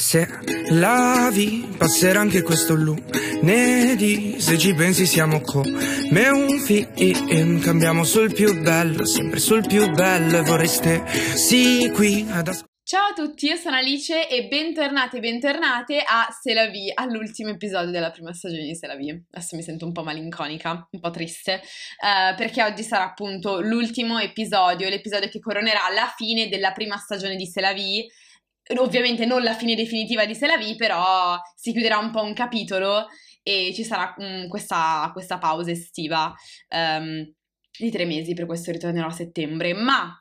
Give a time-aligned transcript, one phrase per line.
[0.00, 0.26] Se
[0.70, 4.40] lavi, passerà anche questo lunedì.
[4.40, 7.60] Se ci pensi, siamo come un film.
[7.60, 10.42] Cambiamo sul più bello, sempre sul più bello.
[10.42, 12.68] Vorreste sì qui ad ascoltare.
[12.82, 17.50] Ciao a tutti, io sono Alice e bentornati e bentornate a Se la Vi, all'ultimo
[17.50, 19.10] episodio della prima stagione di Se la Vi.
[19.30, 24.18] Adesso mi sento un po' malinconica, un po' triste, uh, perché oggi sarà appunto l'ultimo
[24.18, 28.10] episodio, l'episodio che coronerà la fine della prima stagione di Se la Vi.
[28.76, 32.34] Ovviamente non la fine definitiva di Se la Vi, però si chiuderà un po' un
[32.34, 33.06] capitolo
[33.42, 36.32] e ci sarà um, questa, questa, pausa estiva
[36.68, 37.28] um,
[37.78, 39.72] di tre mesi, per questo ritornerò a settembre.
[39.74, 40.20] Ma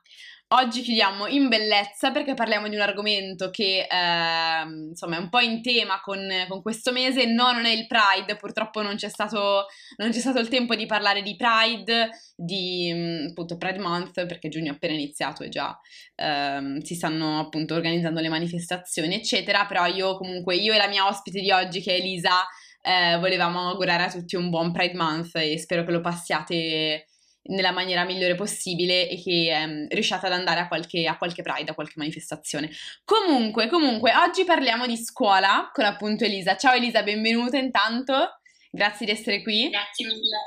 [0.51, 5.41] Oggi chiudiamo in bellezza perché parliamo di un argomento che eh, insomma è un po'
[5.41, 7.27] in tema con, con, questo mese.
[7.27, 9.67] No, non è il Pride, purtroppo non c'è, stato,
[9.97, 14.49] non c'è stato il tempo di parlare di Pride, di mm, appunto Pride Month perché
[14.49, 15.79] giugno è appena iniziato e già
[16.15, 19.67] eh, si stanno appunto organizzando le manifestazioni, eccetera.
[19.67, 22.47] Però io comunque, io e la mia ospite di oggi che è Elisa,
[22.81, 27.05] eh, volevamo augurare a tutti un buon Pride Month e spero che lo passiate
[27.49, 31.71] nella maniera migliore possibile e che ehm, riusciate ad andare a qualche, a qualche Pride,
[31.71, 32.69] a qualche manifestazione.
[33.03, 36.57] Comunque, comunque, oggi parliamo di scuola con appunto Elisa.
[36.57, 38.39] Ciao Elisa, benvenuta intanto,
[38.71, 39.69] grazie di essere qui.
[39.69, 40.37] Grazie mille.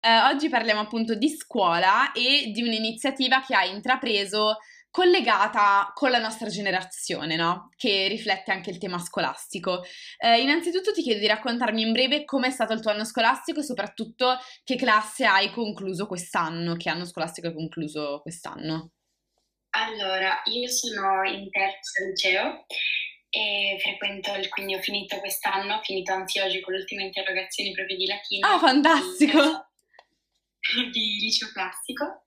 [0.00, 4.58] Eh, oggi parliamo appunto di scuola e di un'iniziativa che hai intrapreso
[4.98, 7.70] collegata con la nostra generazione, no?
[7.76, 9.84] Che riflette anche il tema scolastico.
[10.18, 13.62] Eh, innanzitutto ti chiedo di raccontarmi in breve com'è stato il tuo anno scolastico e
[13.62, 18.90] soprattutto che classe hai concluso quest'anno, che anno scolastico hai concluso quest'anno.
[19.76, 22.64] Allora, io sono in terzo liceo
[23.30, 27.96] e frequento, il, quindi ho finito quest'anno, ho finito anzi oggi con l'ultima interrogazione proprio
[27.96, 28.48] di latino.
[28.48, 29.67] Ah, fantastico!
[30.92, 32.26] Di, liceo classico.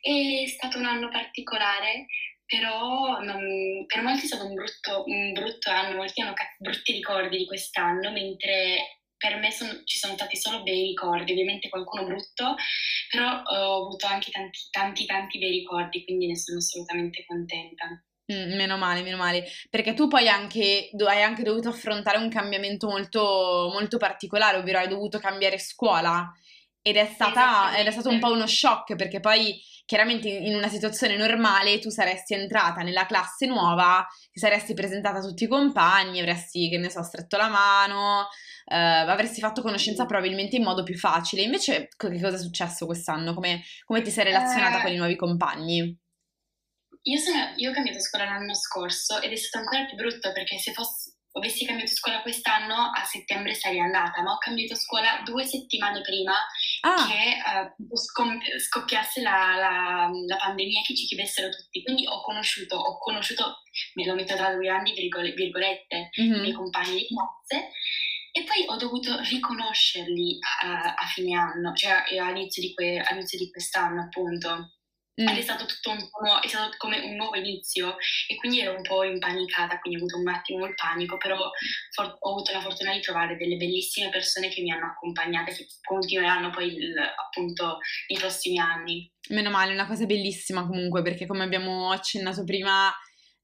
[0.00, 2.06] È stato un anno particolare,
[2.44, 7.38] però non, per molti è stato un brutto, un brutto anno, molti hanno brutti ricordi
[7.38, 12.56] di quest'anno, mentre per me sono, ci sono stati solo bei ricordi, ovviamente qualcuno brutto,
[13.10, 17.86] però ho avuto anche tanti, tanti, tanti bei ricordi, quindi ne sono assolutamente contenta.
[18.32, 22.88] Mm, meno male, meno male, perché tu poi anche, hai anche dovuto affrontare un cambiamento
[22.88, 26.32] molto, molto particolare, ovvero hai dovuto cambiare scuola
[26.82, 30.68] ed è, stata, ed è stato un po' uno shock perché poi chiaramente in una
[30.68, 36.20] situazione normale tu saresti entrata nella classe nuova, ti saresti presentata a tutti i compagni,
[36.20, 38.28] avresti, che ne so, stretto la mano,
[38.66, 41.42] eh, avresti fatto conoscenza probabilmente in modo più facile.
[41.42, 43.34] Invece che cosa è successo quest'anno?
[43.34, 44.82] Come, come ti sei relazionata eh...
[44.82, 45.98] con i nuovi compagni?
[47.02, 50.58] Io, sono, io ho cambiato scuola l'anno scorso ed è stato ancora più brutto perché
[50.58, 50.99] se fossi
[51.32, 56.34] avessi cambiato scuola quest'anno, a settembre sarei andata, ma ho cambiato scuola due settimane prima
[56.80, 57.06] ah.
[57.06, 61.82] che uh, scom- scoppiasse la, la, la, pandemia che ci chiudessero tutti.
[61.82, 63.62] Quindi ho conosciuto, ho conosciuto,
[63.94, 66.34] me lo metto tra due anni, virgolette, mm-hmm.
[66.34, 67.70] i miei compagni di classe.
[68.32, 73.50] E poi ho dovuto riconoscerli a, a fine anno, cioè all'inizio di, que- all'inizio di
[73.50, 74.74] quest'anno appunto.
[75.20, 75.28] Mm.
[75.28, 78.74] Ed è stato tutto un po', è stato come un nuovo inizio e quindi ero
[78.74, 81.36] un po' impanicata, quindi ho avuto un attimo il panico, però
[81.90, 85.56] for- ho avuto la fortuna di trovare delle bellissime persone che mi hanno accompagnata e
[85.56, 89.12] che continueranno poi il, appunto nei prossimi anni.
[89.28, 92.90] Meno male, una cosa bellissima comunque, perché come abbiamo accennato prima,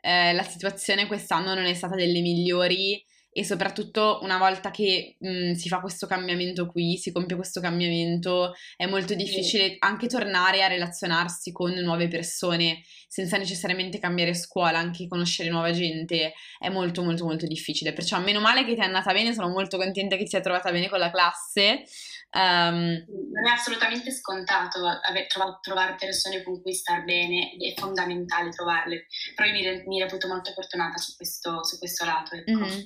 [0.01, 3.05] eh, la situazione quest'anno non è stata delle migliori
[3.37, 8.55] e soprattutto una volta che mh, si fa questo cambiamento qui, si compie questo cambiamento,
[8.77, 15.07] è molto difficile anche tornare a relazionarsi con nuove persone senza necessariamente cambiare scuola, anche
[15.07, 17.93] conoscere nuova gente, è molto molto molto difficile.
[17.93, 20.71] Perciò meno male che ti è andata bene, sono molto contenta che ti sia trovata
[20.71, 21.85] bene con la classe.
[22.33, 28.51] Um, non è assolutamente scontato aver, trovare, trovare persone con cui star bene, è fondamentale
[28.51, 32.35] trovarle, però io mi, mi reputo molto fortunata su questo, su questo lato.
[32.35, 32.51] Ecco.
[32.51, 32.81] Mm-hmm.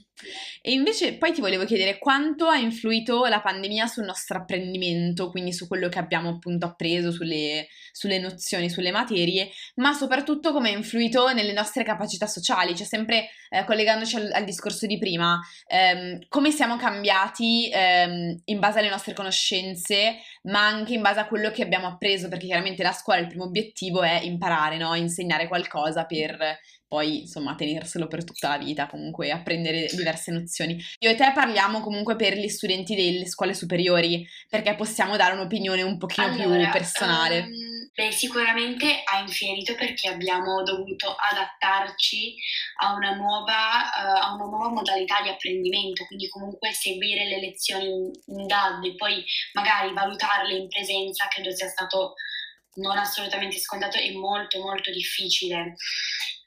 [0.62, 5.52] E invece poi ti volevo chiedere quanto ha influito la pandemia sul nostro apprendimento, quindi
[5.52, 10.76] su quello che abbiamo appunto appreso, sulle, sulle nozioni, sulle materie, ma soprattutto come ha
[10.76, 16.26] influito nelle nostre capacità sociali, cioè sempre eh, collegandoci al, al, discorso di prima, ehm,
[16.28, 21.50] come siamo cambiati ehm, in base alle nostre conoscenze, ma anche in base a quello
[21.50, 24.94] che abbiamo appreso, perché chiaramente la scuola il primo obiettivo è imparare, no?
[24.94, 26.58] insegnare qualcosa per
[26.90, 30.76] poi insomma tenerselo per tutta la vita, comunque apprendere diverse nozioni.
[30.98, 35.82] Io e te parliamo comunque per gli studenti delle scuole superiori, perché possiamo dare un'opinione
[35.82, 37.42] un pochino allora, più personale.
[37.42, 42.34] Um, beh, sicuramente ha infierito perché abbiamo dovuto adattarci
[42.82, 47.86] a una, nuova, uh, a una nuova modalità di apprendimento, quindi comunque seguire le lezioni
[47.86, 52.14] in DAD e poi magari valutarle in presenza, credo sia stato
[52.80, 55.76] non assolutamente scontato e molto molto difficile.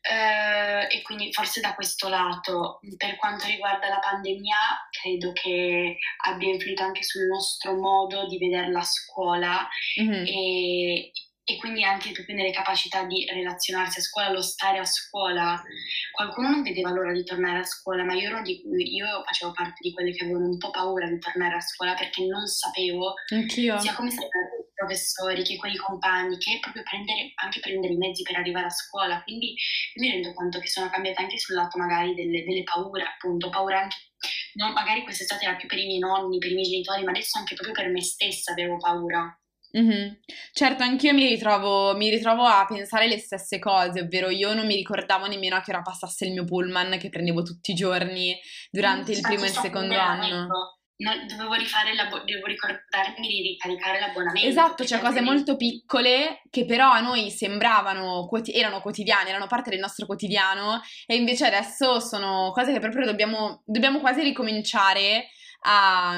[0.03, 4.57] Uh, e quindi forse da questo lato, per quanto riguarda la pandemia,
[4.91, 9.65] credo che abbia influito anche sul nostro modo di vedere la scuola
[10.01, 10.25] mm-hmm.
[10.25, 11.11] e,
[11.45, 15.63] e, quindi anche proprio nelle capacità di relazionarsi a scuola, lo stare a scuola.
[16.11, 19.79] Qualcuno non vedeva l'ora di tornare a scuola, ma io, ero di, io facevo parte
[19.79, 23.79] di quelle che avevano un po' paura di tornare a scuola perché non sapevo Anch'io.
[23.79, 24.52] sia come sarebbe
[24.83, 28.69] professori, che con i compagni, che proprio prendere, anche prendere i mezzi per arrivare a
[28.69, 29.21] scuola.
[29.23, 29.55] Quindi
[29.95, 33.81] mi rendo conto che sono cambiate anche sul lato magari delle, delle paure, appunto, paura
[33.81, 33.95] anche,
[34.53, 37.37] non, magari quest'estate era più per i miei nonni, per i miei genitori, ma adesso
[37.37, 39.37] anche proprio per me stessa avevo paura.
[39.75, 40.13] Mm-hmm.
[40.51, 44.75] Certo, anch'io mi ritrovo, mi ritrovo a pensare le stesse cose, ovvero io non mi
[44.75, 48.39] ricordavo nemmeno a che ora passasse il mio pullman che prendevo tutti i giorni
[48.69, 50.43] durante il primo e il secondo anno.
[50.43, 54.47] Ecco non, dovevo rifare l'abo- devo ricordarmi di ricaricare l'abbonamento.
[54.47, 59.69] Esatto, cioè cose molto piccole che però a noi sembravano, quoti- erano quotidiane, erano parte
[59.69, 65.27] del nostro quotidiano e invece adesso sono cose che proprio dobbiamo, dobbiamo quasi ricominciare
[65.65, 66.17] a,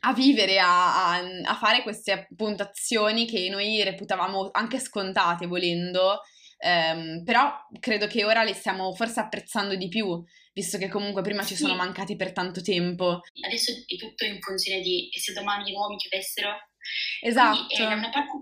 [0.00, 6.20] a vivere, a, a, a fare queste puntazioni che noi reputavamo anche scontate volendo.
[6.60, 10.20] Um, però credo che ora le stiamo forse apprezzando di più
[10.58, 13.20] visto che comunque prima ci sono mancati per tanto tempo.
[13.44, 16.50] Adesso è tutto in funzione di se domani di nuovo mi chiudessero.
[17.22, 17.66] Esatto.
[17.66, 18.32] Quindi, eh, da, una parte,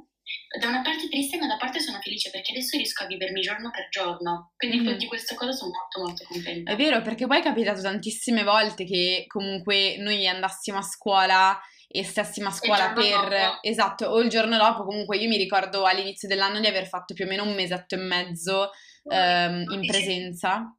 [0.59, 3.71] da una parte triste, ma da parte sono felice perché adesso riesco a vivermi giorno
[3.71, 4.53] per giorno.
[4.57, 4.97] Quindi mm-hmm.
[4.97, 6.73] di questa cosa sono molto molto contenta.
[6.73, 12.03] È vero, perché poi è capitato tantissime volte che comunque noi andassimo a scuola e
[12.03, 13.59] stessimo a scuola per dopo.
[13.61, 14.85] esatto, o il giorno dopo.
[14.85, 17.99] Comunque io mi ricordo all'inizio dell'anno di aver fatto più o meno un mesetto e
[17.99, 18.71] mezzo
[19.11, 20.75] ehm, in presenza.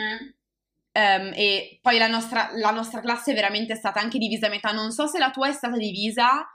[0.00, 0.28] Mm.
[0.96, 4.70] Um, e poi la nostra, la nostra, classe è veramente stata anche divisa a metà.
[4.70, 6.46] Non so se la tua è stata divisa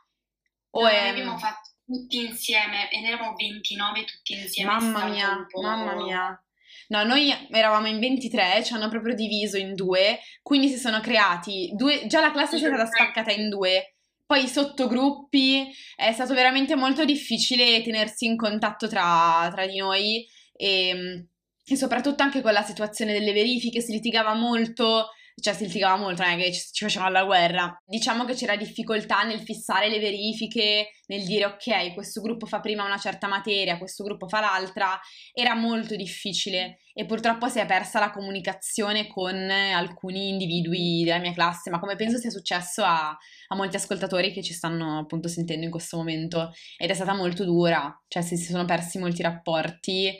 [0.71, 1.09] o no, è...
[1.09, 4.71] abbiamo fatto tutti insieme e ne eravamo 29 tutti insieme.
[4.71, 6.43] Mamma mia, mamma mia.
[6.89, 11.71] No, noi eravamo in 23, ci hanno proprio diviso in due, quindi si sono creati
[11.75, 12.07] due...
[12.07, 13.95] Già la classe si è stata spaccata in due.
[14.25, 20.27] Poi i sottogruppi, è stato veramente molto difficile tenersi in contatto tra, tra di noi
[20.53, 21.28] e
[21.69, 26.23] e soprattutto anche con la situazione delle verifiche si litigava molto, cioè si litigava molto,
[26.23, 27.81] non è che ci, ci facevamo la guerra.
[27.85, 32.85] Diciamo che c'era difficoltà nel fissare le verifiche, nel dire ok, questo gruppo fa prima
[32.85, 34.99] una certa materia, questo gruppo fa l'altra,
[35.33, 41.33] era molto difficile e purtroppo si è persa la comunicazione con alcuni individui della mia
[41.33, 43.09] classe, ma come penso sia successo a,
[43.47, 47.45] a molti ascoltatori che ci stanno appunto sentendo in questo momento ed è stata molto
[47.45, 50.19] dura, cioè si, si sono persi molti rapporti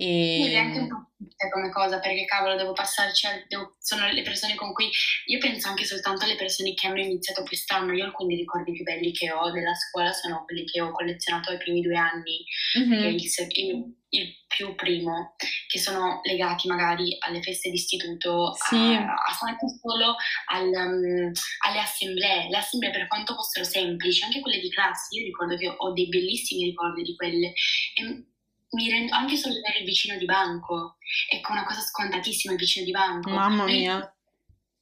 [0.00, 0.42] e...
[0.44, 1.08] Sì, è anche un po'
[1.50, 3.44] come cosa, perché cavolo, devo passarci al...
[3.48, 3.76] Devo...
[3.80, 4.88] sono le persone con cui...
[5.26, 7.92] Io penso anche soltanto alle persone che hanno iniziato quest'anno.
[7.92, 11.58] Io alcuni ricordi più belli che ho della scuola sono quelli che ho collezionato ai
[11.58, 12.44] primi due anni,
[12.78, 13.06] mm-hmm.
[13.08, 15.34] il, il, il, più primo,
[15.66, 18.76] che sono legati magari alle feste d'istituto, sì.
[18.76, 20.14] a, a anche solo
[20.46, 21.32] al, um,
[21.66, 22.48] alle assemblee.
[22.48, 26.06] Le assemblee, per quanto fossero semplici, anche quelle di classe, io ricordo che ho dei
[26.06, 27.52] bellissimi ricordi di quelle.
[27.94, 28.26] E,
[28.70, 30.96] mi rendo anche solo avere il vicino di banco.
[31.30, 33.30] Ecco, una cosa scontatissima il vicino di banco.
[33.30, 34.14] Mamma mia.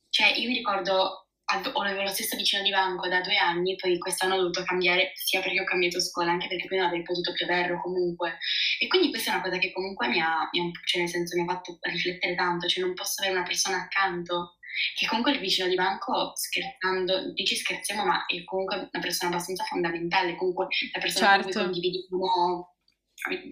[0.09, 4.35] Cioè, io mi ricordo, avevo lo stesso vicino di banco da due anni, poi quest'anno
[4.35, 7.45] ho dovuto cambiare, sia perché ho cambiato scuola, anche perché poi non avrei potuto più
[7.45, 8.39] averlo comunque.
[8.81, 11.37] E quindi questa è una cosa che comunque mi ha, mi ha, cioè nel senso,
[11.37, 14.57] mi ha fatto riflettere tanto, cioè non posso avere una persona accanto
[14.95, 19.65] che comunque il vicino di banco, scherzando, dici scherziamo, ma è comunque una persona abbastanza
[19.65, 21.43] fondamentale, comunque la persona certo.
[21.43, 21.73] con cui certo.
[21.73, 22.76] condividiamo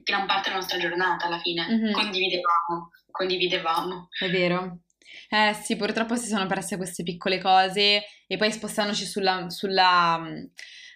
[0.03, 1.67] gran parte della nostra giornata alla fine.
[1.67, 1.93] Mm-hmm.
[1.93, 4.09] Condividevamo, condividevamo.
[4.19, 4.81] È vero.
[5.29, 10.21] Eh sì, purtroppo si sono perse queste piccole cose e poi spostandoci sulla, sulla,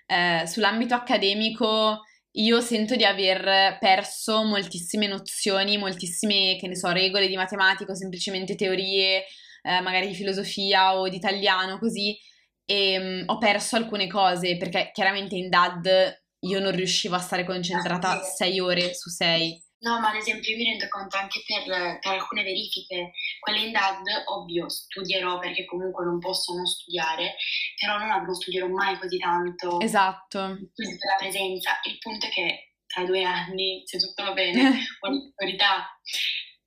[0.06, 7.26] eh, sull'ambito accademico, io sento di aver perso moltissime nozioni, moltissime, che ne so, regole
[7.26, 9.24] di matematica o semplicemente teorie,
[9.62, 12.16] eh, magari di filosofia o di italiano, così,
[12.64, 17.44] e um, ho perso alcune cose perché chiaramente in DAD io non riuscivo a stare
[17.44, 19.62] concentrata sei ore su sei.
[19.80, 23.72] No, ma ad esempio io mi rendo conto anche per, per, alcune verifiche, quelle in
[23.72, 27.36] DAD, ovvio, studierò perché comunque non posso non studiare,
[27.78, 29.80] però non, non studierò mai così tanto.
[29.80, 30.38] Esatto.
[30.38, 31.78] La presenza.
[31.84, 35.86] Il punto è che tra due anni, se tutto va bene, ho l'autorità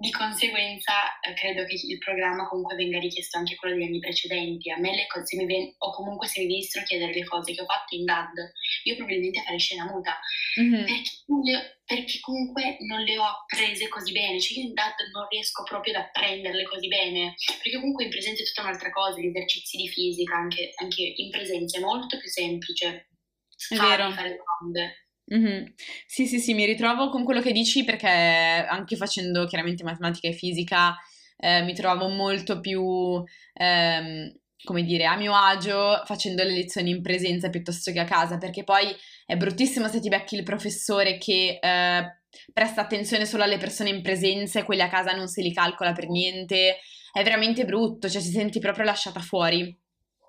[0.02, 4.72] di conseguenza eh, credo che il programma comunque venga richiesto anche quello degli anni precedenti.
[4.72, 7.54] A me le cose, mi ven- o comunque se mi venissero a chiedere le cose
[7.54, 8.34] che ho fatto in DAD,
[8.86, 10.20] io probabilmente farei scena muta,
[10.60, 10.86] mm-hmm.
[10.86, 15.62] perché, perché, comunque non le ho apprese così bene, cioè io in DAD non riesco
[15.64, 19.78] proprio ad apprenderle così bene, perché comunque in presenza è tutta un'altra cosa, gli esercizi
[19.78, 23.08] di fisica, anche, anche in presenza è molto più semplice
[23.70, 24.12] è vero.
[24.12, 24.96] fare domande.
[26.06, 30.34] Sì, sì, sì, mi ritrovo con quello che dici perché anche facendo chiaramente matematica e
[30.34, 30.96] fisica
[31.38, 33.24] eh, mi trovavo molto più,
[33.54, 34.34] ehm,
[34.64, 38.64] come dire, a mio agio facendo le lezioni in presenza piuttosto che a casa, perché
[38.66, 38.94] poi
[39.26, 42.22] è bruttissimo se ti becchi il professore che eh,
[42.52, 45.94] presta attenzione solo alle persone in presenza e quelli a casa non se li calcola
[45.94, 46.78] per niente.
[47.14, 49.78] È veramente brutto, cioè ti senti proprio lasciata fuori.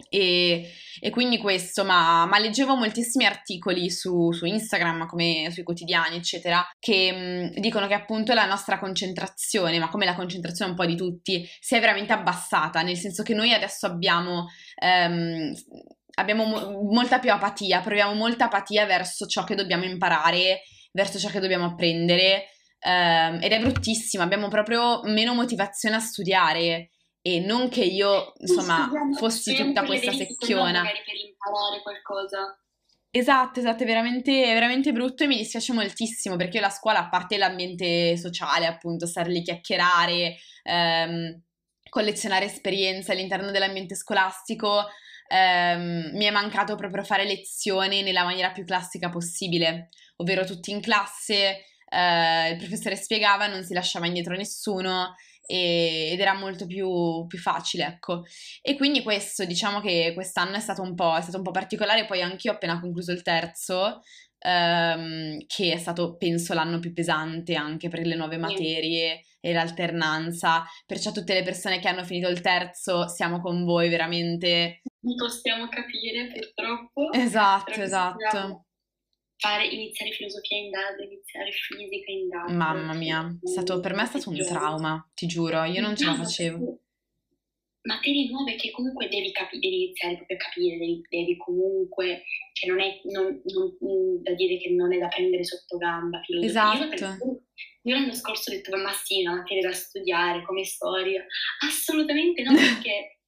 [0.09, 6.17] E, e quindi questo, ma, ma, leggevo moltissimi articoli su, su, Instagram, come sui quotidiani,
[6.17, 10.87] eccetera, che mh, dicono che appunto la nostra concentrazione, ma come la concentrazione un po'
[10.87, 14.47] di tutti, si è veramente abbassata, nel senso che noi adesso abbiamo...
[14.81, 15.53] Um,
[16.15, 20.61] abbiamo mo- molta più apatia, proviamo molta apatia verso ciò che dobbiamo imparare,
[20.93, 22.49] verso ciò che dobbiamo apprendere,
[22.85, 26.91] um, ed è bruttissimo, abbiamo proprio meno motivazione a studiare
[27.23, 30.83] e non che io, insomma, fossi tutta questa secchiona.
[30.83, 32.59] Per imparare qualcosa.
[33.15, 36.99] Esatto, esatto, è veramente, è veramente brutto e mi dispiace moltissimo perché io la scuola,
[37.01, 41.43] a parte l'ambiente sociale, appunto, stare lì chiacchierare, ehm,
[41.89, 44.87] collezionare esperienze all'interno dell'ambiente scolastico,
[45.29, 50.81] ehm, mi è mancato proprio fare lezioni nella maniera più classica possibile, ovvero tutti in
[50.81, 57.39] classe, eh, il professore spiegava, non si lasciava indietro nessuno ed era molto più, più,
[57.39, 58.25] facile, ecco.
[58.61, 62.23] E quindi questo, diciamo che quest'anno è stato un po', stato un po particolare, poi
[62.23, 64.01] anch'io ho appena concluso il terzo,
[64.39, 70.65] ehm, che è stato, penso, l'anno più pesante anche per le nuove materie e l'alternanza,
[70.87, 74.81] perciò tutte le persone che hanno finito il terzo siamo con voi veramente.
[75.01, 77.13] Non possiamo capire purtroppo.
[77.13, 78.67] Esatto, esatto
[79.43, 82.51] fare, iniziare filosofia in DAD, iniziare fisica in DAD.
[82.51, 86.15] Mamma mia, stato, per me è stato un trauma, ti giuro, io non ce la
[86.15, 86.79] facevo.
[87.83, 92.23] Materie nuove che comunque devi, capi- devi iniziare proprio a capire, devi, devi comunque,
[92.53, 96.21] cioè non è non, non, mm, da dire che non è da prendere sotto gamba.
[96.23, 96.95] Filosofia.
[96.95, 97.43] Esatto.
[97.83, 101.27] Io, l'anno scorso ho detto, ma sì, una materia da studiare come storia.
[101.67, 103.19] Assolutamente no, perché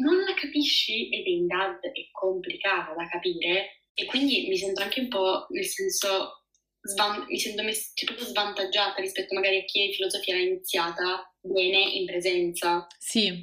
[0.00, 4.82] non la capisci ed è in DAD è complicata da capire e quindi mi sento
[4.82, 6.44] anche un po', nel senso,
[6.80, 12.04] svan- mi sento mess- cioè, svantaggiata rispetto magari a chi filosofia l'ha iniziata bene in
[12.06, 12.86] presenza.
[12.98, 13.42] Sì,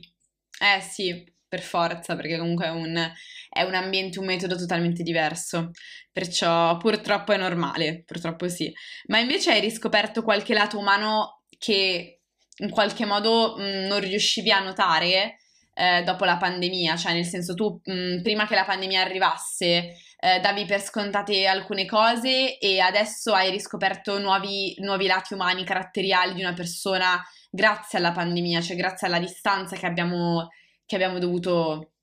[0.60, 3.12] eh sì, per forza, perché comunque è un,
[3.50, 5.72] è un ambiente, un metodo totalmente diverso.
[6.12, 8.72] Perciò purtroppo è normale, purtroppo sì.
[9.08, 12.22] Ma invece hai riscoperto qualche lato umano che
[12.58, 15.38] in qualche modo mh, non riuscivi a notare
[15.74, 16.96] eh, dopo la pandemia?
[16.98, 21.87] Cioè, nel senso, tu mh, prima che la pandemia arrivasse eh, davi per scontate alcune
[21.87, 28.11] cose e adesso hai riscoperto nuovi, nuovi lati umani, caratteriali di una persona grazie alla
[28.11, 30.49] pandemia, cioè grazie alla distanza che abbiamo,
[30.85, 31.93] che abbiamo dovuto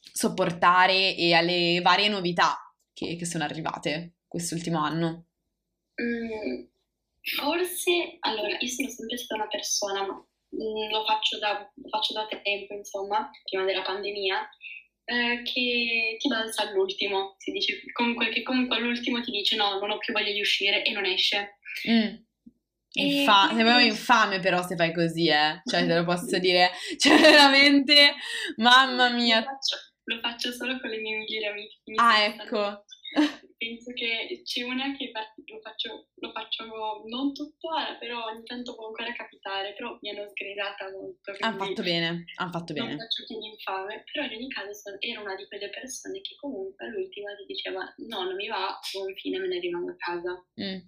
[0.00, 2.56] sopportare e alle varie novità
[2.94, 5.26] che, che sono arrivate quest'ultimo anno?
[6.00, 6.64] Mm,
[7.20, 12.26] forse, allora, io sono sempre stata una persona, mm, lo faccio da, lo faccio da
[12.42, 14.48] tempo, insomma, prima della pandemia,
[15.06, 19.90] eh, che ti balza all'ultimo, si dice comunque che comunque all'ultimo ti dice no, non
[19.90, 21.58] ho più voglia di uscire e non esce.
[21.88, 22.14] Mm.
[22.98, 25.60] Infa- sei proprio infame però se fai così, eh.
[25.64, 26.70] Cioè, te lo posso dire.
[26.96, 28.14] Cioè, veramente,
[28.56, 29.40] mamma mia.
[29.40, 31.80] Lo faccio, lo faccio solo con le mie migliori amiche.
[31.96, 32.84] Ah, ecco
[33.58, 36.64] penso che c'è una che lo faccio, lo faccio
[37.06, 41.32] non tuttora, però ogni tanto può ancora capitare, però mi hanno sgridata molto.
[41.40, 42.88] Hanno fatto bene, hanno fatto bene.
[42.88, 46.86] Non faccio più infame, però in ogni caso era una di quelle persone che comunque
[46.86, 50.32] all'ultima ti diceva no, non mi va, buon fine me ne rimango a casa.
[50.60, 50.80] Mm.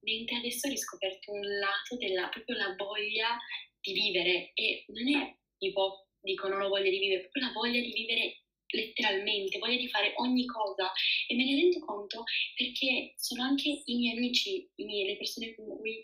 [0.00, 3.36] Mentre adesso ho riscoperto un lato della proprio la voglia
[3.80, 7.80] di vivere e non è tipo dico non ho voglia di vivere, proprio la voglia
[7.80, 10.90] di vivere letteralmente, voglia di fare ogni cosa
[11.26, 16.02] e me ne rendo conto perché sono anche i miei amici, le persone con cui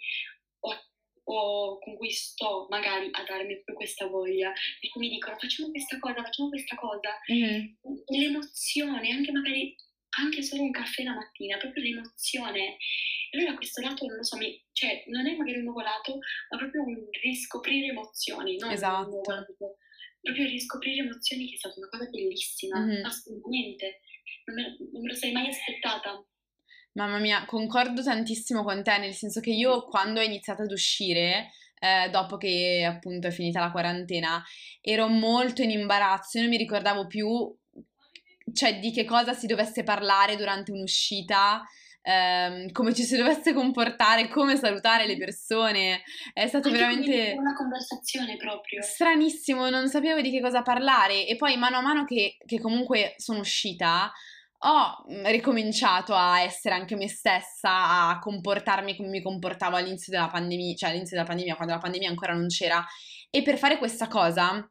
[0.60, 0.76] ho,
[1.24, 5.98] ho, con cui sto magari a darmi proprio questa voglia, perché mi dicono facciamo questa
[5.98, 7.64] cosa, facciamo questa cosa, mm-hmm.
[8.06, 9.74] l'emozione, anche magari
[10.14, 12.76] anche solo un caffè la mattina, proprio l'emozione.
[13.30, 16.18] E allora questo lato, non lo so, mi, cioè non è magari un nuovo lato,
[16.50, 18.70] ma proprio un riscoprire emozioni, no?
[18.70, 19.22] Esatto
[20.22, 23.04] proprio riscoprire emozioni che è stata una cosa bellissima, mm-hmm.
[23.04, 24.00] assolutamente.
[24.44, 26.24] Non me, non me lo sei mai aspettata.
[26.94, 31.50] Mamma mia, concordo tantissimo con te, nel senso che io quando ho iniziato ad uscire,
[31.78, 34.42] eh, dopo che appunto è finita la quarantena,
[34.80, 37.28] ero molto in imbarazzo, io non mi ricordavo più,
[38.52, 41.62] cioè, di che cosa si dovesse parlare durante un'uscita,
[42.02, 46.02] ehm, come ci si dovesse comportare, come salutare le persone.
[46.32, 48.82] È stato Anche veramente una conversazione proprio.
[48.82, 53.14] Stranissimo, non sapevo di che cosa parlare e poi mano a mano che, che comunque
[53.16, 54.12] sono uscita
[54.64, 60.74] ho ricominciato a essere anche me stessa, a comportarmi come mi comportavo all'inizio della pandemia,
[60.76, 62.84] cioè all'inizio della pandemia, quando la pandemia ancora non c'era.
[63.28, 64.64] E per fare questa cosa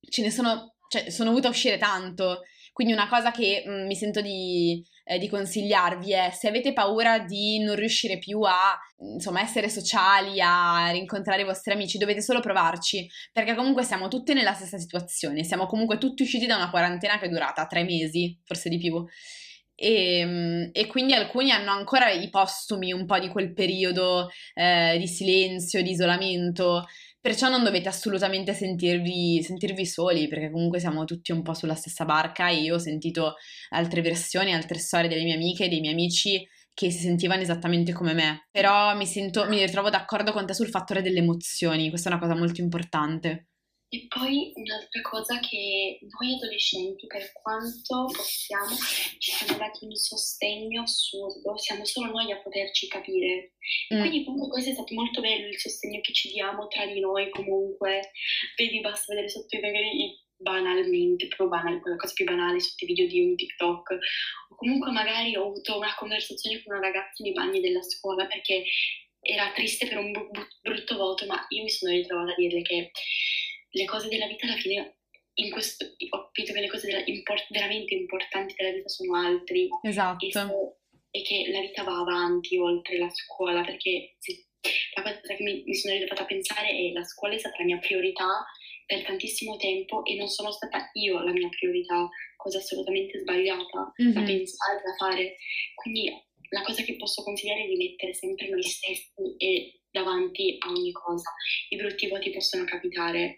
[0.00, 2.42] ce ne sono, cioè, sono dovuta uscire tanto.
[2.72, 7.20] Quindi una cosa che mh, mi sento di, eh, di, consigliarvi è se avete paura
[7.20, 8.76] di non riuscire più a
[9.12, 14.34] insomma, essere sociali, a rincontrare i vostri amici, dovete solo provarci, perché comunque siamo tutte
[14.34, 18.36] nella stessa situazione, siamo comunque tutti usciti da una quarantena che è durata tre mesi,
[18.44, 19.04] forse di più.
[19.78, 24.96] E, ehm, e, quindi alcuni hanno ancora i postumi un po' di quel periodo eh,
[24.98, 26.86] di silenzio, di isolamento,
[27.26, 32.04] Perciò non dovete assolutamente sentirvi, sentirvi, soli, perché comunque siamo tutti un po' sulla stessa
[32.04, 33.34] barca io ho sentito
[33.70, 37.92] altre versioni, altre storie delle mie amiche e dei miei amici che si sentivano esattamente
[37.92, 38.46] come me.
[38.52, 42.20] Però mi, sento, mi ritrovo d'accordo con te sul fattore delle emozioni, questa è una
[42.20, 43.48] cosa molto importante.
[43.96, 48.76] E poi un'altra cosa che noi adolescenti, per quanto possiamo,
[49.18, 53.54] ci siamo dati un sostegno assurdo, siamo solo noi a poterci capire.
[53.94, 54.00] Mm.
[54.00, 57.30] Quindi comunque questo è stato molto bello il sostegno che ci diamo tra di noi
[57.30, 58.10] comunque.
[58.58, 62.88] Vedi, basta vedere sotto i magari banalmente, proprio banale, quella cosa più banale sotto i
[62.88, 63.98] video di un TikTok.
[64.50, 68.62] O comunque magari ho avuto una conversazione con una ragazza nei bagni della scuola perché
[69.20, 70.12] era triste per un
[70.60, 72.90] brutto voto, ma io mi sono ritrovata a dirle che
[73.70, 74.98] le cose della vita alla fine
[75.38, 79.68] in questo, ho capito che le cose della, import, veramente importanti della vita sono altri.
[79.82, 80.24] Esatto.
[80.24, 80.78] E, so,
[81.10, 84.46] e, che la vita va avanti oltre la scuola, perché se,
[84.94, 87.64] la cosa che mi, mi sono ritrovata a pensare è la scuola è stata la
[87.64, 88.46] mia priorità
[88.86, 94.12] per tantissimo tempo e non sono stata io la mia priorità, cosa assolutamente sbagliata mm-hmm.
[94.12, 95.36] da pensare, da fare.
[95.74, 96.10] Quindi
[96.50, 100.92] la cosa che posso consigliare è di mettere sempre noi stessi e davanti a ogni
[100.92, 101.32] cosa.
[101.70, 103.36] I brutti voti possono capitare,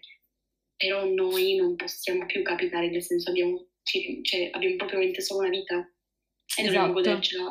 [0.79, 5.75] però noi non possiamo più capitare, nel senso abbiamo, cioè, abbiamo proprio solo una vita
[5.75, 6.93] e dovremmo esatto.
[6.93, 7.47] godercela.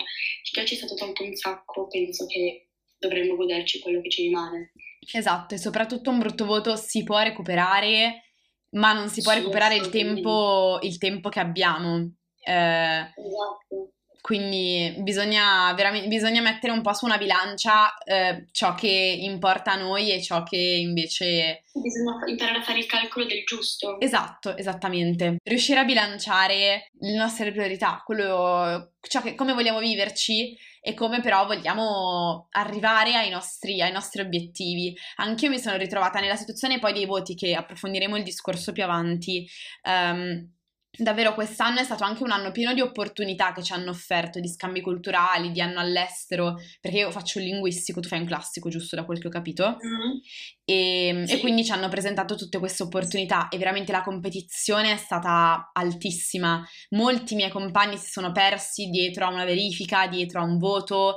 [0.51, 4.73] Già ci è stato tolto un sacco, penso che dovremmo goderci quello che ci rimane.
[5.13, 8.23] Esatto, e soprattutto un brutto voto si può recuperare,
[8.71, 12.11] ma non si può sì, recuperare il tempo, il tempo, che abbiamo.
[12.43, 13.93] Eh, esatto.
[14.21, 15.75] Quindi bisogna,
[16.07, 20.43] bisogna, mettere un po' su una bilancia eh, ciò che importa a noi e ciò
[20.43, 21.65] che invece...
[21.73, 24.01] Bisogna imparare a fare il calcolo del giusto.
[24.01, 25.37] Esatto, esattamente.
[25.43, 31.47] Riuscire a bilanciare le nostre priorità, quello, ciò che, come vogliamo viverci e come però
[31.47, 34.97] vogliamo arrivare ai nostri, ai nostri obiettivi.
[35.17, 39.49] Anch'io mi sono ritrovata nella situazione poi dei voti che approfondiremo il discorso più avanti.
[39.85, 40.57] Um,
[40.99, 44.49] davvero quest'anno è stato anche un anno pieno di opportunità che ci hanno offerto, di
[44.49, 48.97] scambi culturali, di anno all'estero, perché io faccio il linguistico, tu fai un classico, giusto
[48.97, 49.77] da quel che ho capito?
[49.85, 50.19] Mm.
[50.65, 51.35] E, sì.
[51.35, 56.67] e, quindi ci hanno presentato tutte queste opportunità e veramente la competizione è stata altissima.
[56.91, 61.17] Molti miei compagni si sono persi dietro a una verifica, dietro a un voto,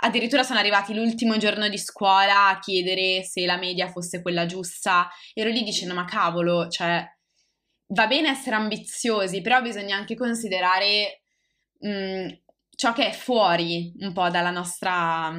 [0.00, 5.08] addirittura sono arrivati l'ultimo giorno di scuola a chiedere se la media fosse quella giusta.
[5.32, 7.04] Ero lì dicendo ma cavolo, cioè
[7.92, 11.22] va bene essere ambiziosi, però bisogna anche considerare
[11.78, 12.28] mh, mm,
[12.74, 15.34] ciò che è fuori un po' dalla nostra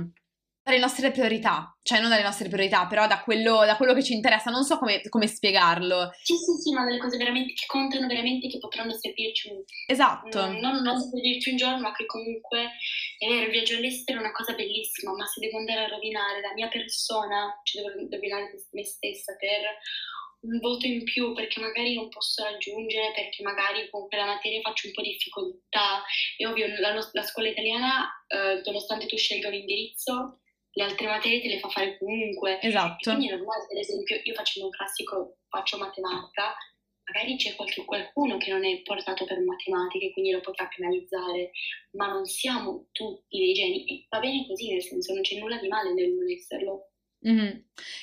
[0.63, 4.13] dalle nostre priorità, cioè non dalle nostre priorità, però da quello, da quello che ci
[4.13, 6.11] interessa, non so come, come, spiegarlo.
[6.23, 9.61] Sì, sì, sì, ma delle cose veramente che contano veramente, che potranno servirci un...
[9.87, 10.47] Esatto.
[10.47, 12.71] Mm, non, non servirci un giorno, ma che comunque,
[13.17, 16.39] è vero, il viaggio all'estero è una cosa bellissima, ma se devo andare a rovinare
[16.39, 19.67] la mia persona, cioè devo rovinare me stessa per
[20.43, 24.87] un voto in più perché magari non posso raggiungere, perché magari con quella materia faccio
[24.87, 26.03] un po' di difficoltà.
[26.37, 30.39] È ovvio, la, la scuola italiana, eh, nonostante tu scelga un indirizzo,
[30.75, 32.59] le altre materie te le fa fare comunque.
[32.61, 33.09] Esatto.
[33.09, 36.55] E quindi è normale, per esempio, io facendo un classico, faccio matematica,
[37.05, 41.51] magari c'è qualche, qualcuno che non è portato per matematica e quindi lo potrà penalizzare,
[41.91, 43.85] ma non siamo tutti dei geni.
[43.85, 46.92] E va bene così, nel senso non c'è nulla di male nel non esserlo.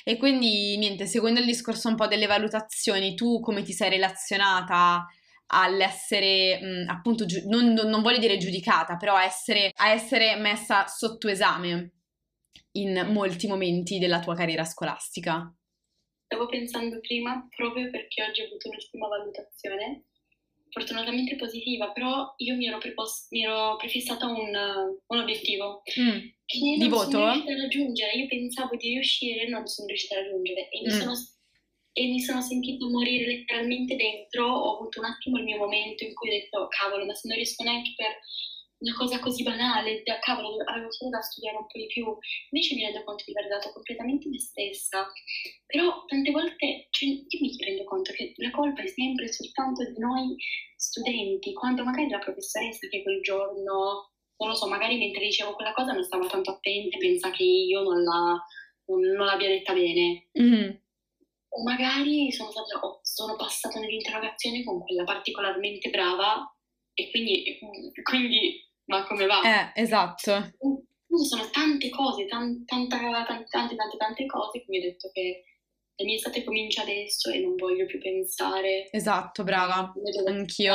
[0.05, 5.07] E quindi niente, seguendo il discorso un po' delle valutazioni, tu come ti sei relazionata
[5.53, 10.87] all'essere mh, appunto, giu- non, non, voglio dire giudicata, però a essere, a essere messa
[10.87, 11.93] sotto esame
[12.73, 15.53] in molti momenti della tua carriera scolastica?
[16.25, 20.05] Stavo pensando prima, proprio perché oggi ho avuto l'ultima valutazione,
[20.71, 22.79] fortunatamente positiva, però io mi ero,
[23.31, 24.55] mi ero prefissata un,
[25.07, 25.83] un obiettivo.
[25.99, 26.19] Mm.
[26.51, 27.11] Che non di voto?
[27.11, 28.13] sono riuscita a raggiungere.
[28.19, 30.69] Io pensavo di riuscire e non sono riuscita a raggiungere.
[30.69, 30.99] E mi, mm.
[30.99, 31.15] sono,
[31.93, 34.51] e mi sono sentita morire letteralmente dentro.
[34.51, 37.37] Ho avuto un attimo il mio momento in cui ho detto, cavolo, ma se non
[37.37, 38.19] riesco neanche per
[38.81, 42.19] una cosa così banale, da, cavolo, avevo solo da studiare un po' di più.
[42.51, 45.07] Invece mi rendo conto di aver dato completamente me stessa.
[45.67, 49.99] Però tante volte, cioè, io mi rendo conto che la colpa è sempre soltanto di
[49.99, 50.35] noi
[50.75, 55.72] studenti quanto magari la professoressa che quel giorno, non lo so, magari mentre dicevo quella
[55.72, 58.42] cosa non stava tanto attenta e pensa che io non, la,
[58.87, 60.29] non, non l'abbia detta bene.
[60.40, 60.70] Mm-hmm.
[61.53, 62.68] O magari sono, stata,
[63.03, 66.50] sono passata nell'interrogazione con quella particolarmente brava
[66.94, 67.59] e quindi,
[68.03, 69.72] quindi ma come va?
[69.74, 70.53] Eh, esatto.
[70.59, 72.96] Quindi sono tante cose, tante, tante,
[73.50, 75.44] tante, tante, tante cose, quindi ho detto che
[76.01, 78.89] la mia estate comincia adesso e non voglio più pensare.
[78.91, 79.93] Esatto, brava.
[80.27, 80.75] Anch'io.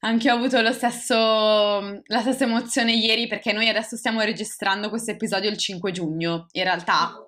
[0.00, 5.10] Anch'io ho avuto lo stesso, la stessa emozione ieri perché noi adesso stiamo registrando questo
[5.10, 6.46] episodio il 5 giugno.
[6.52, 7.20] In realtà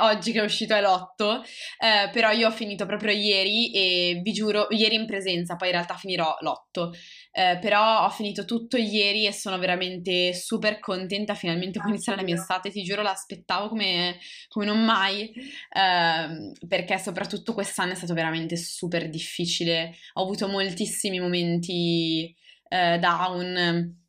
[0.00, 1.40] oggi che è uscito è l'8,
[1.78, 5.74] eh, però io ho finito proprio ieri e vi giuro, ieri in presenza, poi in
[5.74, 6.90] realtà finirò l'8,
[7.34, 12.24] eh, però ho finito tutto ieri e sono veramente super contenta, finalmente può iniziare la
[12.24, 14.18] mia estate, ti giuro l'aspettavo come,
[14.48, 21.20] come non mai, eh, perché soprattutto quest'anno è stato veramente super difficile, ho avuto moltissimi
[21.20, 22.34] momenti
[22.68, 24.00] eh, down.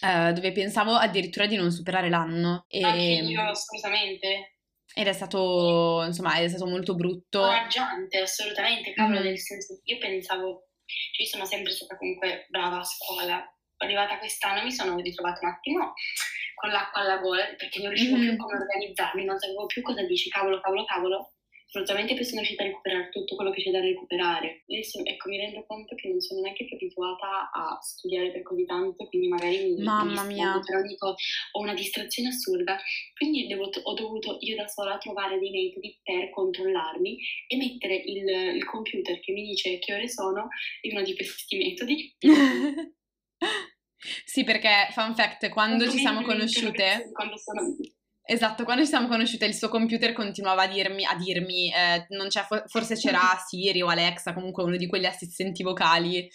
[0.00, 2.64] Uh, dove pensavo addirittura di non superare l'anno.
[2.68, 2.80] E...
[2.80, 4.54] Anche io, assolutamente.
[4.94, 7.40] Ed è stato, insomma, è stato molto brutto.
[7.40, 9.24] Coraggiante, assolutamente, cavolo, mm.
[9.24, 10.69] nel senso io pensavo,
[11.12, 13.44] cioè io sono sempre stata comunque brava a scuola,
[13.78, 15.94] arrivata quest'anno mi sono ritrovata un attimo
[16.54, 18.20] con l'acqua alla gola perché non riuscivo mm.
[18.20, 21.32] più come organizzarmi, non sapevo più cosa dici, cavolo, cavolo, cavolo
[21.70, 24.64] assolutamente poi sono riuscita a recuperare tutto quello che c'è da recuperare.
[24.68, 28.64] Adesso ecco, mi rendo conto che non sono neanche più abituata a studiare per così
[28.64, 30.60] tanto, quindi magari mi, Mamma mi mia.
[30.64, 31.14] però dico
[31.52, 32.76] ho una distrazione assurda,
[33.16, 38.28] quindi devo, ho dovuto io da sola trovare dei metodi per controllarmi e mettere il,
[38.56, 40.48] il computer che mi dice che ore sono
[40.82, 42.16] in uno di questi metodi.
[44.24, 47.10] sì, perché fun fact, quando ci siamo conosciute...
[47.12, 47.76] Quando sono
[48.32, 52.06] Esatto, quando ci siamo conosciute il suo computer continuava a dirmi, a dirmi eh,
[52.68, 56.30] forse c'era Siri o Alexa, comunque uno di quegli assistenti vocali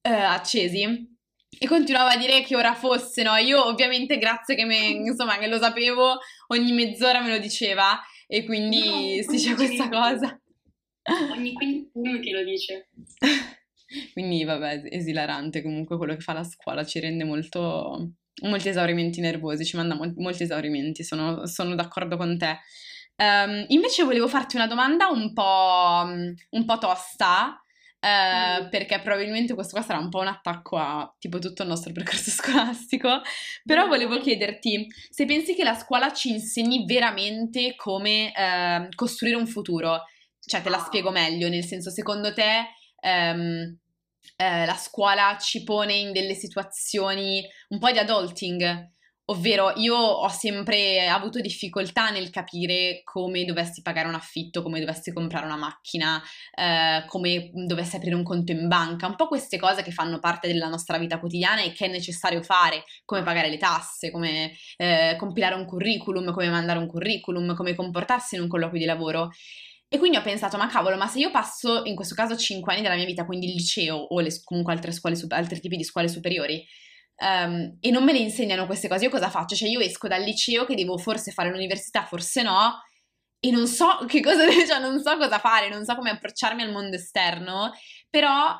[0.00, 1.12] eh, accesi.
[1.58, 3.34] E continuava a dire che ora fosse, no?
[3.34, 6.18] Io ovviamente grazie che, me, insomma, che lo sapevo,
[6.52, 10.40] ogni mezz'ora me lo diceva e quindi no, si dice questa cosa.
[11.32, 12.90] Ogni 15 minuti lo dice.
[14.12, 19.64] quindi vabbè, esilarante comunque quello che fa la scuola, ci rende molto molti esaurimenti nervosi,
[19.64, 22.58] ci manda mol- molti esaurimenti, sono, sono, d'accordo con te.
[23.16, 26.04] Um, invece volevo farti una domanda un po',
[26.50, 27.62] un po tosta,
[28.00, 28.68] uh, mm.
[28.70, 32.30] perché probabilmente questo qua sarà un po' un attacco a tipo tutto il nostro percorso
[32.30, 33.22] scolastico,
[33.64, 39.46] però volevo chiederti se pensi che la scuola ci insegni veramente come uh, costruire un
[39.46, 40.02] futuro,
[40.40, 40.84] cioè te la ah.
[40.84, 42.66] spiego meglio, nel senso secondo te...
[43.00, 43.78] Um,
[44.36, 48.92] eh, la scuola ci pone in delle situazioni un po' di adulting,
[49.26, 55.12] ovvero io ho sempre avuto difficoltà nel capire come dovessi pagare un affitto, come dovessi
[55.12, 56.22] comprare una macchina,
[56.54, 60.46] eh, come dovessi aprire un conto in banca, un po' queste cose che fanno parte
[60.48, 65.16] della nostra vita quotidiana e che è necessario fare, come pagare le tasse, come eh,
[65.18, 69.30] compilare un curriculum, come mandare un curriculum, come comportarsi in un colloquio di lavoro.
[69.94, 72.82] E quindi ho pensato, ma cavolo, ma se io passo in questo caso 5 anni
[72.82, 76.08] della mia vita, quindi il liceo o le, comunque altre scuole, altri tipi di scuole
[76.08, 76.66] superiori,
[77.18, 79.54] um, e non me le insegnano queste cose, io cosa faccio?
[79.54, 82.82] Cioè io esco dal liceo che devo forse fare l'università, forse no,
[83.38, 86.72] e non so che cosa, cioè non so cosa fare, non so come approcciarmi al
[86.72, 87.70] mondo esterno,
[88.10, 88.52] però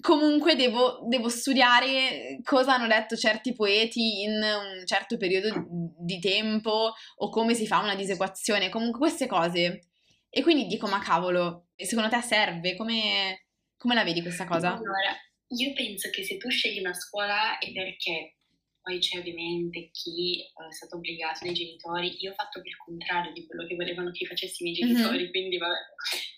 [0.00, 6.94] comunque devo, devo, studiare cosa hanno detto certi poeti in un certo periodo di tempo
[7.16, 9.88] o come si fa una disequazione, comunque queste cose
[10.34, 12.74] e quindi dico, ma cavolo, secondo te serve?
[12.74, 14.72] Come, come la vedi questa cosa?
[14.72, 15.14] Allora,
[15.48, 18.36] io penso che se tu scegli una scuola è perché
[18.80, 22.16] poi c'è ovviamente chi uh, è stato obbligato dai genitori.
[22.20, 24.88] Io ho fatto il contrario di quello che volevano che facessi i miei mhm.
[24.88, 25.30] genitori, mm-hmm.
[25.30, 25.78] quindi vabbè.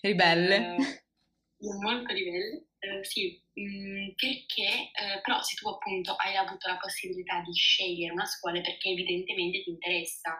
[0.01, 0.75] Ribelle.
[1.55, 4.91] Uh, molto ribelle, uh, sì, mm, perché
[5.23, 9.69] però se tu appunto hai avuto la possibilità di scegliere una scuola perché evidentemente ti
[9.69, 10.37] interessa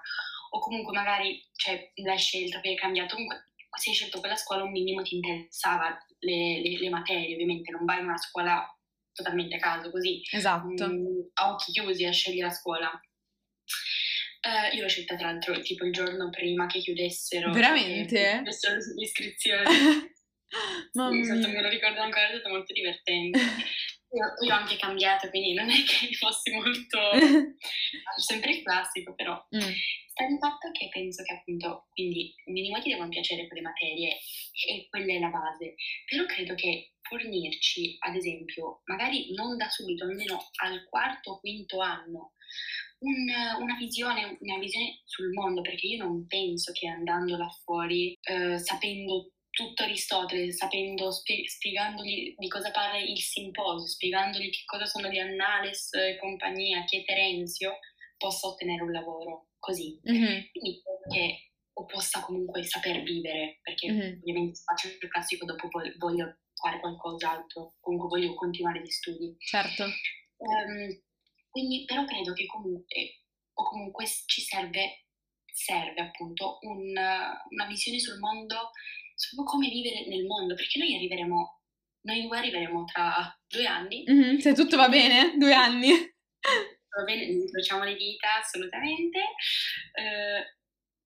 [0.56, 4.63] o comunque magari cioè, l'hai scelta perché hai cambiato, comunque se hai scelto quella scuola
[4.63, 8.65] un minimo ti interessava le, le, le materie, ovviamente non vai in una scuola
[9.12, 10.88] totalmente a caso così, esatto.
[10.88, 12.89] mh, mm, a occhi chiusi a scegliere la scuola.
[14.46, 18.44] Uh, io l'ho scelta tra l'altro tipo il giorno prima che chiudessero, veramente?
[18.46, 19.63] Le iscrizioni.
[20.94, 21.48] Mamma sì, mia.
[21.48, 23.39] me lo ricordo ancora, è stato molto divertente.
[24.12, 27.00] Io, ho anche cambiato, quindi non è che fossi molto...
[28.18, 29.34] sempre il classico, però.
[29.56, 29.72] Mm.
[30.15, 34.18] Sta di fatto che penso che appunto, quindi minimo ti devono piacere quelle materie
[34.68, 40.06] e quella è la base, però credo che fornirci, ad esempio, magari non da subito,
[40.06, 42.34] almeno al quarto o quinto anno,
[43.00, 43.28] un,
[43.62, 48.58] una, visione, una visione sul mondo, perché io non penso che andando là fuori, eh,
[48.58, 55.08] sapendo tutto Aristotele, sapendo, spie- spiegandogli di cosa parla il simposio, spiegandogli che cosa sono
[55.08, 57.80] di Annales e compagnia, che Terenzio,
[58.18, 59.98] possa ottenere un lavoro così.
[60.10, 60.41] Mm-hmm.
[60.52, 64.18] Quindi che o possa comunque saper vivere, perché mm-hmm.
[64.20, 69.36] ovviamente faccio il classico, dopo voglio fare qualcos'altro, comunque voglio continuare gli studi.
[69.39, 69.84] Certo.
[69.84, 71.02] Um,
[71.50, 75.06] quindi, però credo che comunque, o comunque ci serve,
[75.46, 78.72] serve appunto un, una visione sul mondo,
[79.15, 81.62] su come vivere nel mondo, perché noi arriveremo,
[82.01, 84.04] noi due arriveremo tra due anni.
[84.10, 85.89] Mm-hmm, se tutto va bene, due anni.
[85.89, 89.19] Va bene, incrociamo le dita assolutamente.
[89.19, 90.43] Uh,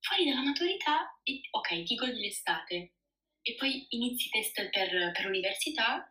[0.01, 2.93] fuori dalla maturità e ok, ti godi l'estate
[3.41, 6.07] e poi inizi i test per, per l'università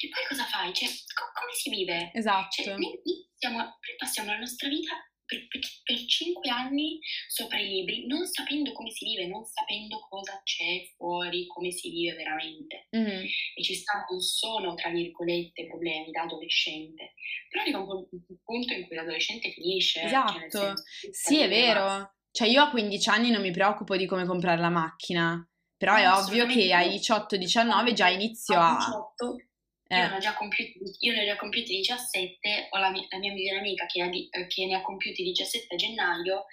[0.00, 0.72] e poi cosa fai?
[0.72, 2.10] Cioè, co- come si vive?
[2.14, 2.62] Esatto.
[2.62, 3.00] Cioè, noi,
[3.40, 4.94] noi passiamo la nostra vita
[5.28, 5.46] per,
[5.84, 10.88] per, cinque anni sopra i libri, non sapendo come si vive, non sapendo cosa c'è
[10.96, 12.88] fuori, come si vive veramente.
[12.96, 13.24] Mm-hmm.
[13.54, 17.12] E ci stanno, non sono, tra virgolette, problemi da adolescente,
[17.50, 20.00] però arriva un, un punto in cui l'adolescente finisce.
[20.00, 22.14] Cioè, esatto, cioè sì, è vero.
[22.30, 25.98] Cioè io a 15 anni non mi preoccupo di come comprare la macchina, però no,
[25.98, 28.76] è ovvio che ai 18-19 già inizio a...
[28.76, 29.47] 18, eh.
[29.88, 33.18] Io, ne ho già compiuti, io ne ho già compiuti 17, ho la mia, la
[33.18, 36.44] mia migliore amica che, di, eh, che, ne ha compiuti 17 a gennaio,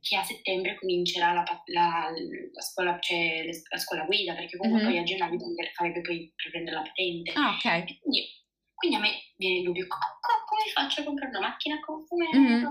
[0.00, 2.10] che a settembre comincerà la, la,
[2.52, 4.92] la, scuola, cioè, la, scuola, guida, perché comunque mm-hmm.
[4.92, 5.38] poi a gennaio
[5.74, 7.32] farebbe poi per prendere la patente.
[7.34, 8.00] Ah, ok.
[8.00, 8.40] quindi
[8.82, 11.78] quindi a me viene il dubbio, come, faccio a comprare una macchina?
[11.80, 12.28] Come...
[12.34, 12.66] Mm-hmm.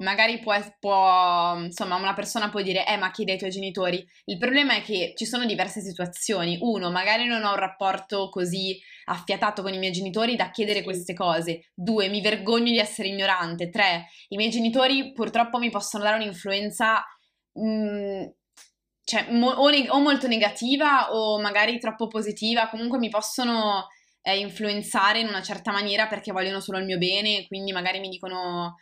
[0.00, 4.06] Magari può, può, insomma, una persona può dire, eh, ma chiede ai tuoi genitori.
[4.26, 6.58] Il problema è che ci sono diverse situazioni.
[6.60, 10.84] Uno, magari non ho un rapporto così affiatato con i miei genitori da chiedere sì.
[10.84, 11.70] queste cose.
[11.74, 13.70] Due, mi vergogno di essere ignorante.
[13.70, 17.04] Tre, i miei genitori purtroppo mi possono dare un'influenza...
[17.54, 18.22] Mh, mm,
[19.04, 23.88] cioè, mo- o, ne- o molto negativa o magari troppo positiva, comunque mi possono
[24.22, 28.08] eh, influenzare in una certa maniera perché vogliono solo il mio bene, quindi magari mi
[28.08, 28.76] dicono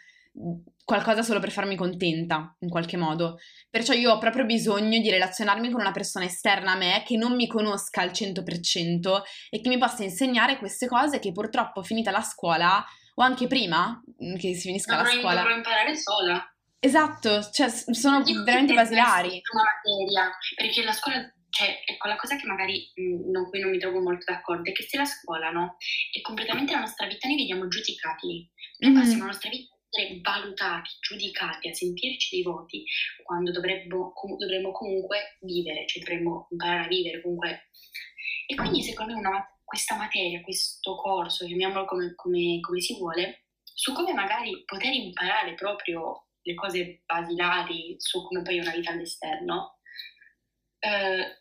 [0.85, 3.39] qualcosa solo per farmi contenta in qualche modo.
[3.69, 7.35] Perciò io ho proprio bisogno di relazionarmi con una persona esterna a me che non
[7.35, 12.23] mi conosca al 100% e che mi possa insegnare queste cose che purtroppo finita la
[12.23, 14.01] scuola o anche prima
[14.39, 16.55] che si finisca dovrò, la scuola dovrò imparare sola.
[16.83, 19.43] Esatto, cioè sono veramente basilari.
[19.53, 23.61] Una materia, perché la scuola cioè, ecco, la cosa che magari mh, mm, non, cui
[23.61, 25.77] non mi trovo molto d'accordo è che se la scuola, no,
[26.13, 28.51] è completamente la nostra vita, noi vediamo giudicati.
[28.79, 29.01] Noi mm-hmm.
[29.01, 32.85] passiamo la nostra vita a essere valutati, giudicati, a sentirci dei voti,
[33.23, 37.71] quando dovremmo, com- dovremmo comunque vivere, cioè dovremmo imparare a vivere comunque.
[38.47, 43.47] E quindi secondo me una, questa materia, questo corso, chiamiamolo come, come, come si vuole,
[43.63, 49.79] su come magari poter imparare proprio le cose basilari su come poi una vita all'esterno,
[50.81, 51.40] eh,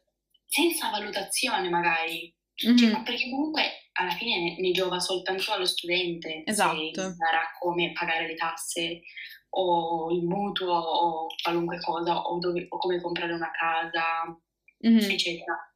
[0.50, 2.36] senza valutazione magari,
[2.68, 3.04] mm-hmm.
[3.04, 6.76] perché comunque alla fine ne, ne, giova soltanto allo studente esatto.
[6.76, 9.02] imparerà come pagare le tasse
[9.52, 14.26] o il mutuo o qualunque cosa o, dove, o come comprare una casa,
[14.86, 15.10] mm-hmm.
[15.10, 15.69] eccetera.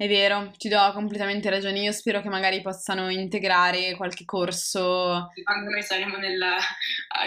[0.00, 1.80] È vero, ti do completamente ragione.
[1.80, 5.28] Io spero che magari possano integrare qualche corso.
[5.44, 6.38] Quando noi saremo nel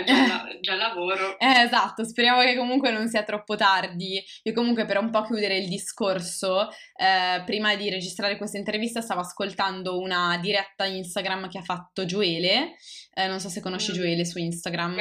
[0.03, 1.37] già, già lavoro.
[1.37, 4.19] Eh, esatto, speriamo che comunque non sia troppo tardi.
[4.41, 9.21] Io comunque per un po' chiudere il discorso, eh, prima di registrare questa intervista stavo
[9.21, 12.73] ascoltando una diretta Instagram che ha fatto Gioele
[13.13, 13.95] eh, non so se conosci mm.
[13.95, 14.97] Gioele su Instagram.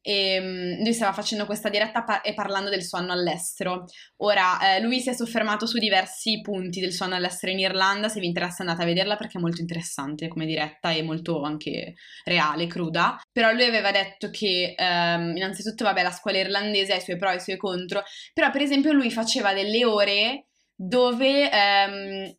[0.00, 3.84] E um, lui stava facendo questa diretta pa- e parlando del suo anno all'estero.
[4.18, 8.08] Ora, eh, lui si è soffermato su diversi punti del suo anno all'estero in Irlanda,
[8.08, 11.94] se vi interessa andate a vederla perché è molto interessante come diretta e molto anche
[12.24, 13.20] reale, cruda.
[13.30, 17.30] Però lui aveva detto che um, innanzitutto, vabbè, la scuola irlandese ha i suoi pro
[17.30, 22.36] e i suoi contro, però per esempio lui faceva delle ore dove um,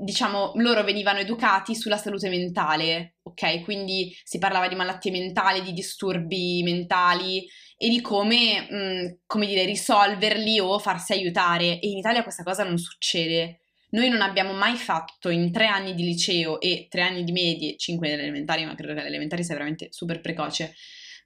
[0.00, 3.62] diciamo, loro venivano educati sulla salute mentale, ok?
[3.62, 7.44] Quindi si parlava di malattie mentali, di disturbi mentali
[7.76, 11.80] e di come, mh, mm, come dire, risolverli o farsi aiutare.
[11.80, 13.62] E in Italia questa cosa non succede.
[13.90, 17.76] Noi non abbiamo mai fatto in tre anni di liceo e tre anni di medie,
[17.76, 20.74] cinque delle elementari, ma credo che alle elementari sia veramente super precoce,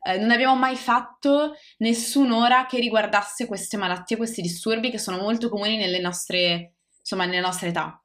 [0.04, 5.48] eh, non abbiamo mai fatto nessun'ora che riguardasse queste malattie, questi disturbi che sono molto
[5.48, 8.01] comuni nelle nostre, insomma, nelle nostre età.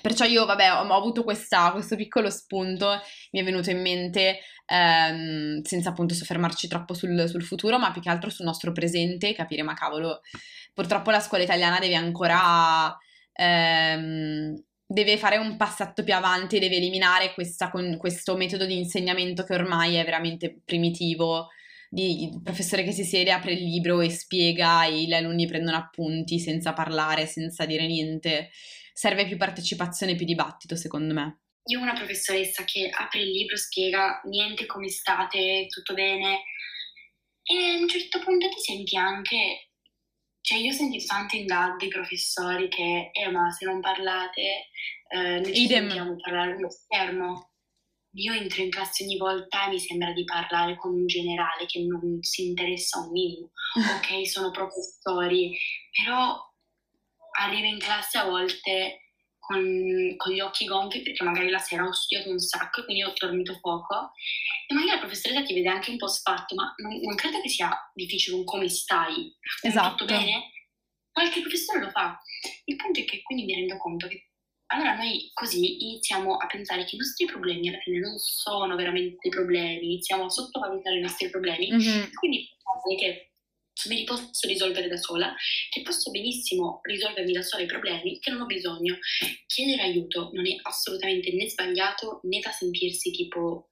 [0.00, 3.00] Perciò io, vabbè, ho, ho avuto questa, questo piccolo spunto,
[3.32, 8.00] mi è venuto in mente, ehm, senza appunto soffermarci troppo sul, sul, futuro, ma più
[8.00, 10.20] che altro sul nostro presente, capire, ma cavolo,
[10.72, 12.96] purtroppo la scuola italiana deve ancora...
[13.32, 19.54] Ehm, deve fare un passetto più avanti, deve eliminare questa, questo metodo di insegnamento che
[19.54, 21.48] ormai è veramente primitivo,
[21.88, 25.76] di il professore che si siede, apre il libro e spiega e gli alunni prendono
[25.76, 28.50] appunti senza parlare, senza dire niente.
[28.92, 31.40] Serve più partecipazione, più dibattito, secondo me.
[31.64, 36.42] Io ho una professoressa che apre il libro, spiega niente, come state, tutto bene.
[37.44, 39.68] E a un certo punto ti senti anche
[40.42, 44.70] cioè io ho sentito tante in DAD di professori che, eh ma se non parlate,
[45.08, 45.86] eh, noi ci Idem.
[45.86, 47.50] sentiamo parlare allo schermo.
[48.14, 51.80] Io entro in classe ogni volta e mi sembra di parlare con un generale che
[51.84, 53.50] non si interessa un minimo.
[53.96, 55.56] Ok, sono professori,
[56.02, 56.36] però
[57.32, 58.98] arrivo in classe a volte
[59.38, 63.02] con, con gli occhi gonfi perché magari la sera ho studiato un sacco e quindi
[63.02, 64.12] ho dormito poco
[64.68, 67.48] e magari la professoressa ti vede anche un po' sfatto, ma non, non credo che
[67.48, 69.34] sia difficile un come stai.
[69.62, 69.96] Esatto.
[69.96, 70.50] Tutto bene?
[71.10, 72.18] Qualche professore lo fa.
[72.64, 74.28] Il punto è che quindi mi rendo conto che
[74.66, 79.28] allora noi così iniziamo a pensare che i nostri problemi alla fine non sono veramente
[79.28, 82.10] problemi, iniziamo a sottovalutare i nostri problemi, Mhm.
[82.14, 82.48] quindi
[82.98, 83.31] che
[83.88, 85.34] me li posso risolvere da sola,
[85.70, 88.98] che posso benissimo risolvermi da sola i problemi, che non ho bisogno.
[89.46, 93.70] Chiedere aiuto non è assolutamente né sbagliato né da sentirsi tipo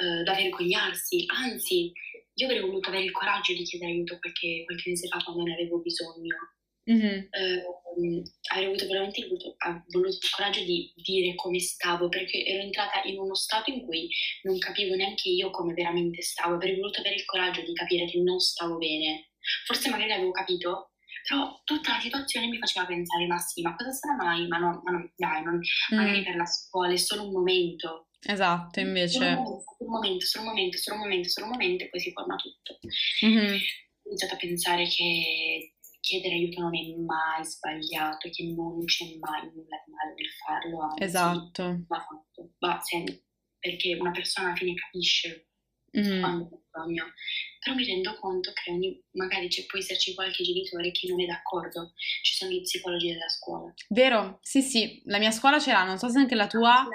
[0.00, 1.92] eh, da vergognarsi, anzi
[2.34, 5.52] io avrei voluto avere il coraggio di chiedere aiuto qualche, qualche mese fa quando ne
[5.54, 6.36] avevo bisogno
[6.84, 7.28] Mhm.
[7.30, 12.62] ehm, avrei avuto veramente il, ah, voluto il coraggio di dire come stavo, perché ero
[12.62, 14.08] entrata in uno stato in cui
[14.42, 18.18] non capivo neanche io come veramente stavo, avrei voluto avere il coraggio di capire che
[18.18, 19.31] non stavo bene.
[19.66, 20.92] Forse magari l'avevo capito,
[21.28, 24.46] però tutta la situazione mi faceva pensare, ma sì, ma cosa sarà mai?
[24.48, 26.24] Ma no, ma no, dai, non- magari Mm.
[26.24, 28.08] per la scuola è solo un momento.
[28.24, 29.18] Esatto, invece.
[29.18, 32.12] solo un momento, solo un momento, solo un momento, solo un momento, e poi si
[32.12, 32.78] forma tutto
[33.22, 33.58] Mhm.
[34.04, 39.42] ho iniziato a pensare che chiedere aiuto non è mai sbagliato, che non c'è mai
[39.52, 41.84] nulla di male nel farlo, anzi, Esatto.
[41.88, 43.24] va fatto, va sempre,
[43.58, 45.48] perché una persona alla fine capisce
[45.92, 46.20] Mhm.
[46.20, 47.12] quando bisogno.
[47.60, 51.26] Però mi rendo conto che ogni- magari c'è può esserci qualche genitore che non è
[51.26, 53.72] d'accordo, ci sono gli psicologi della scuola.
[53.88, 54.38] Vero?
[54.42, 56.86] Sì, sì, la mia scuola ce l'ha, non so se anche la tua.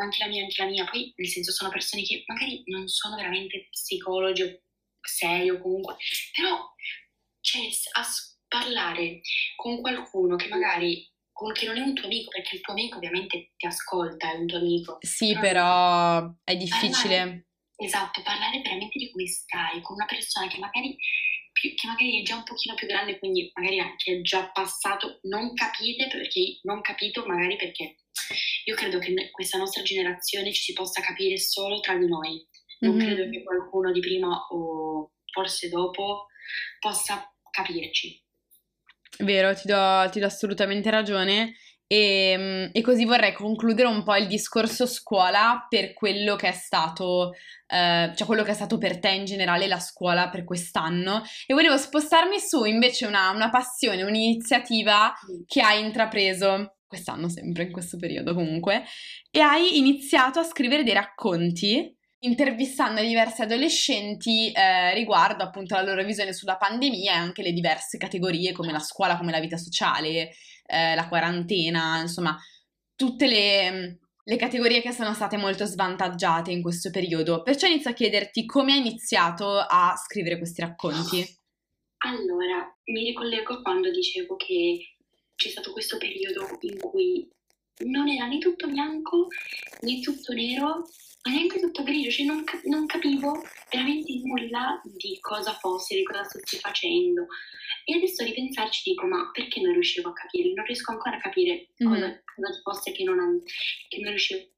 [0.00, 3.16] Anche la mia, anche la mia, poi nel senso sono persone che magari non sono
[3.16, 4.60] veramente psicologi o
[5.00, 5.96] seri o comunque,
[6.34, 6.58] però
[7.40, 8.04] cioè, a
[8.48, 9.20] parlare
[9.56, 11.08] con qualcuno che magari
[11.52, 14.46] che non è un tuo amico, perché il tuo amico ovviamente ti ascolta, è un
[14.46, 14.96] tuo amico.
[15.02, 15.40] Sì, Ah.
[15.40, 17.45] però è difficile.
[17.76, 20.96] Esatto, parlare veramente di come stai con una persona che magari,
[21.52, 25.20] più- che magari è già un pochino più grande, quindi magari anche è già passato,
[25.24, 27.96] non capite perché non capito magari perché
[28.64, 32.46] io credo che questa nostra generazione ci si possa capire solo tra di noi.
[32.80, 33.00] Non Mhm.
[33.00, 36.26] credo che qualcuno di prima o forse dopo
[36.80, 38.22] possa capirci.
[39.18, 41.54] Vero, ti do, ti do assolutamente ragione.
[41.88, 47.32] E, e così vorrei concludere un po' il discorso scuola per quello che è stato,
[47.66, 51.22] eh, cioè quello che è stato per te in generale la scuola per quest'anno.
[51.46, 55.12] E volevo spostarmi su invece una, una passione, un'iniziativa
[55.46, 58.84] che hai intrapreso quest'anno, sempre in questo periodo comunque,
[59.30, 66.02] e hai iniziato a scrivere dei racconti intervistando diversi adolescenti eh, riguardo appunto la loro
[66.02, 70.32] visione sulla pandemia e anche le diverse categorie come la scuola, come la vita sociale,
[70.66, 72.36] eh, la quarantena, insomma,
[72.94, 77.42] tutte le, le categorie che sono state molto svantaggiate in questo periodo.
[77.42, 81.24] Perciò inizio a chiederti come hai iniziato a scrivere questi racconti.
[81.98, 84.96] Allora, mi ricollego a quando dicevo che
[85.34, 87.28] c'è stato questo periodo in cui
[87.84, 89.28] non era né tutto bianco
[89.82, 90.88] né tutto nero,
[91.26, 96.04] ma neanche tutto grigio, cioè non, cap- non capivo veramente nulla di cosa fosse, di
[96.04, 97.26] cosa stessi facendo.
[97.84, 100.52] E adesso a ripensarci dico, ma perché non riuscivo a capire?
[100.54, 102.22] Non riesco ancora a capire cosa, Mhm.
[102.34, 103.42] cosa ci fosse che non,
[103.88, 104.48] che non riuscivo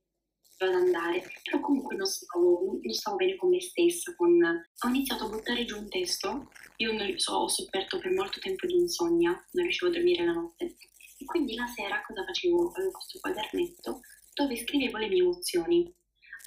[0.60, 4.42] ad andare, però comunque non stavo, non stavo bene con me stessa, con...
[4.42, 8.66] ho iniziato a buttare giù un testo, io non so, ho sofferto per molto tempo
[8.66, 10.76] di insonnia, non riuscivo a dormire la notte,
[11.16, 12.72] e quindi la sera cosa facevo?
[12.74, 14.00] Avevo questo quadernetto
[14.34, 15.94] dove scrivevo le mie emozioni.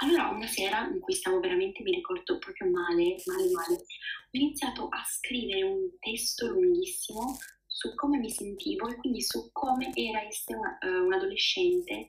[0.04, 3.86] Allora una sera in cui stavo veramente, mi ricordo proprio male, male, male, ho
[4.32, 7.38] iniziato a scrivere un testo lunghissimo
[7.68, 12.08] su come mi sentivo e quindi su come era essere una- eh, un adolescente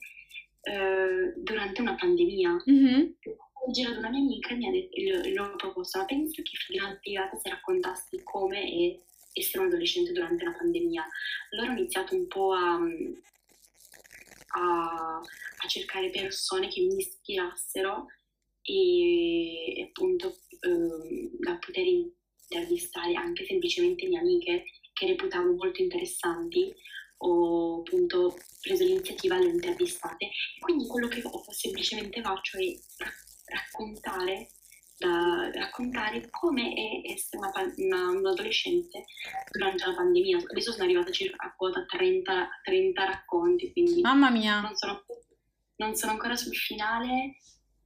[0.65, 2.63] eh, durante una pandemia.
[2.65, 3.15] Mhm.
[3.65, 6.41] Ho girato una mia amica e mi ha detto, le, le ho proposto, ma penso
[6.41, 8.99] che figata, figata se raccontassi come è
[9.33, 11.05] essere un adolescente durante una pandemia.
[11.51, 12.79] Allora ho iniziato un po' a,
[14.55, 18.07] a, a cercare persone che mi ispirassero
[18.61, 26.73] e, e appunto ehm, da poter intervistare anche semplicemente mie amiche che reputavo molto interessanti.
[27.25, 30.25] Ho appunto preso l'iniziativa alle intervistate.
[30.25, 32.65] E quindi quello che ho- semplicemente faccio è
[32.97, 33.11] ra-
[33.45, 34.49] raccontare
[35.03, 39.05] da raccontare come è essere una, una, un adolescente
[39.51, 40.37] durante la pandemia.
[40.49, 44.61] Adesso sono arrivata circa a quota 30, 30 racconti, quindi Mamma mia!
[44.61, 45.03] Non sono,
[45.77, 47.37] non sono ancora sul finale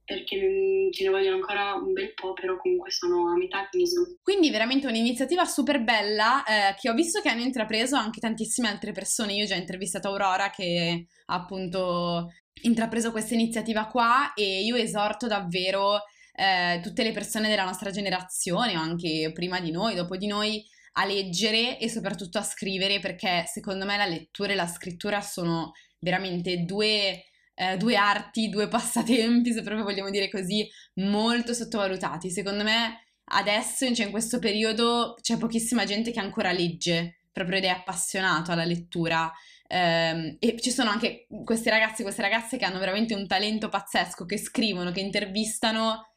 [0.04, 3.68] perché ce ne vogliono ancora un bel po', però comunque sono a metà.
[3.68, 4.06] Quindi, sono...
[4.22, 8.92] quindi veramente un'iniziativa super bella eh, che ho visto che hanno intrapreso anche tantissime altre
[8.92, 9.34] persone.
[9.34, 15.26] Io ho già intervistato Aurora che ha appunto intrapreso questa iniziativa qua e io esorto
[15.26, 16.00] davvero
[16.38, 20.64] eh, tutte le persone della nostra generazione o anche prima di noi, dopo di noi,
[20.92, 25.72] a leggere e soprattutto a scrivere perché secondo me la lettura e la scrittura sono
[25.98, 27.24] veramente due
[27.54, 32.30] eh, due arti, due passatempi, se proprio vogliamo dire così, molto sottovalutati.
[32.30, 37.64] Secondo me adesso, cioè in questo periodo, c'è pochissima gente che ancora legge, proprio ed
[37.64, 39.30] è appassionato alla lettura.
[39.70, 44.24] Um, e ci sono anche questi ragazzi, queste ragazze che hanno veramente un talento pazzesco,
[44.24, 46.14] che scrivono, che intervistano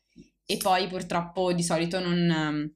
[0.52, 2.76] e poi purtroppo di solito non,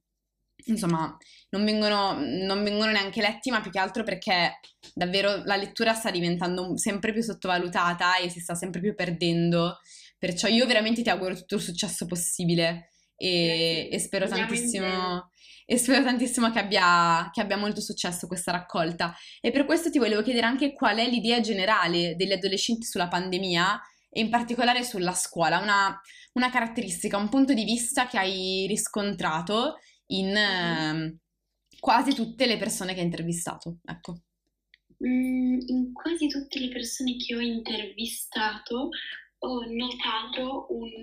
[0.66, 1.18] insomma,
[1.50, 4.60] non vengono, non vengono neanche letti, ma più che altro perché
[4.94, 9.80] davvero la lettura sta diventando sempre più sottovalutata e si sta sempre più perdendo.
[10.18, 15.32] Perciò io veramente ti auguro tutto il successo possibile e, e spero tantissimo.
[15.68, 19.16] E spero tantissimo che abbia, che abbia molto successo questa raccolta.
[19.42, 23.82] E per questo ti volevo chiedere anche qual è l'idea generale degli adolescenti sulla pandemia
[24.16, 26.02] e in particolare sulla scuola, una,
[26.36, 29.76] una caratteristica, un punto di vista che hai riscontrato
[30.08, 31.18] in eh,
[31.78, 33.80] quasi tutte le persone che hai intervistato.
[33.84, 34.22] Ecco.
[35.06, 38.88] Mm, in quasi tutte le persone che ho intervistato
[39.40, 40.94] ho notato un,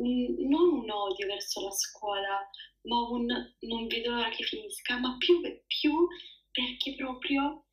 [0.00, 2.40] un, non un odio verso la scuola,
[2.84, 6.08] ma un non vedo l'ora che finisca, ma più, più
[6.50, 7.66] perché proprio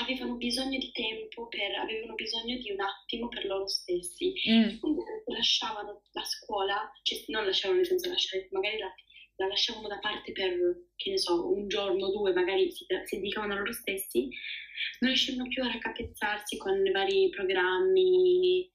[0.00, 4.32] avevano bisogno di tempo, per, avevano bisogno di un attimo per loro stessi.
[4.50, 4.78] Mm.
[4.78, 8.92] Quindi lasciavano la scuola, cioè non lasciavano nel senso lasciare magari la,
[9.36, 10.52] la lasciavano da parte per,
[10.96, 14.28] che ne so, un giorno o due, magari si, si dedicavano a loro stessi,
[15.00, 18.70] non riuscivano più a raccapezzarsi con i vari programmi.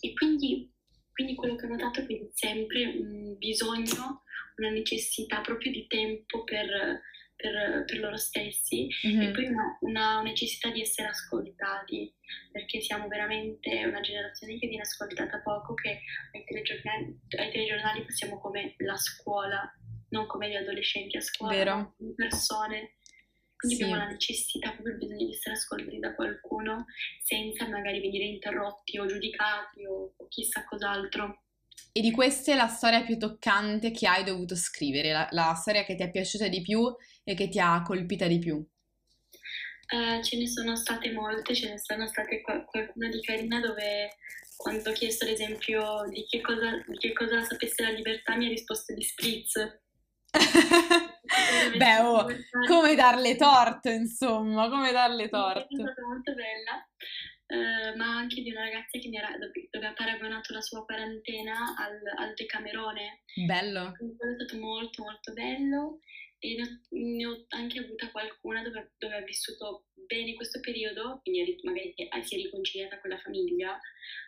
[0.00, 0.72] E quindi,
[1.12, 4.22] quindi quello che ho notato è che sempre un bisogno,
[4.56, 7.00] una necessità proprio di tempo per
[7.38, 9.20] per, per loro stessi mm-hmm.
[9.20, 12.12] e poi una, una, necessità di essere ascoltati
[12.50, 16.00] perché siamo veramente una generazione che viene ascoltata poco che
[16.32, 19.72] ai telegiornali, ai telegiornali passiamo come la scuola
[20.10, 21.94] non come gli adolescenti a scuola Vero.
[21.96, 22.94] come persone
[23.58, 23.82] quindi sì.
[23.82, 26.86] abbiamo la necessità, proprio il bisogno di essere ascoltati da qualcuno
[27.20, 31.42] senza magari venire interrotti o giudicati o, o chissà cos'altro.
[31.90, 35.82] E di questa è la storia più toccante che hai dovuto scrivere, la, la storia
[35.82, 36.80] che ti è piaciuta di più
[37.28, 38.56] e che ti ha colpita di più?
[38.56, 44.16] Uh, ce ne sono state molte, ce ne sono state qualcuna di carina dove
[44.56, 48.46] quando ho chiesto ad esempio di che cosa, di che cosa sapesse la libertà mi
[48.46, 49.54] ha risposto di spritz.
[51.76, 52.26] Beh, oh,
[52.66, 55.76] come darle torto, insomma, come darle torto.
[55.76, 56.88] È stata molto bella.
[57.50, 60.84] Uh, ma anche di una ragazza che mi era, dove, dove ha paragonato la sua
[60.84, 63.22] quarantena al, al Decamerone.
[63.46, 63.92] Bello.
[63.92, 66.00] È stato molto molto bello
[66.38, 66.56] e
[66.90, 72.34] ne ho anche avuta qualcuna dove, dove ha vissuto bene questo periodo, quindi magari si
[72.34, 73.78] è riconciliata con la famiglia,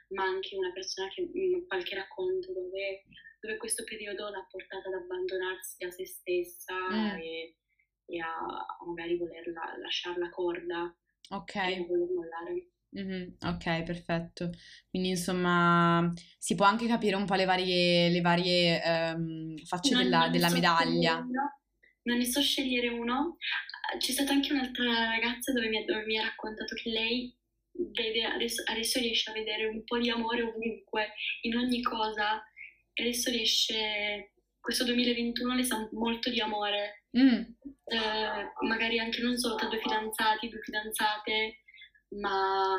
[0.09, 3.05] ma anche una persona che in qualche racconto dove,
[3.41, 7.19] dove questo periodo l'ha portata ad abbandonarsi a se stessa mm.
[7.19, 7.57] e,
[8.07, 9.47] e, a, a magari voler
[9.79, 10.95] lasciare la corda
[11.31, 12.71] ok e voler mollare.
[12.99, 14.51] Mm-hmm, ok, perfetto.
[14.89, 18.83] Quindi insomma si può anche capire un po' le varie, le varie
[19.15, 21.21] um, facce della, della medaglia.
[21.21, 21.60] No,
[22.03, 23.37] non ne so scegliere uno.
[23.99, 27.37] C'è stata anche un'altra ragazza dove mi ha, dove mi ha raccontato che lei
[27.73, 32.43] vede, adesso, adesso, riesce a vedere un po' di amore ovunque, in ogni cosa.
[32.93, 37.05] E adesso riesce, questo 2021 le sa molto di amore.
[37.19, 37.43] Mm.
[37.85, 41.63] Eh, magari anche non solo tra due fidanzati, due fidanzate,
[42.21, 42.77] ma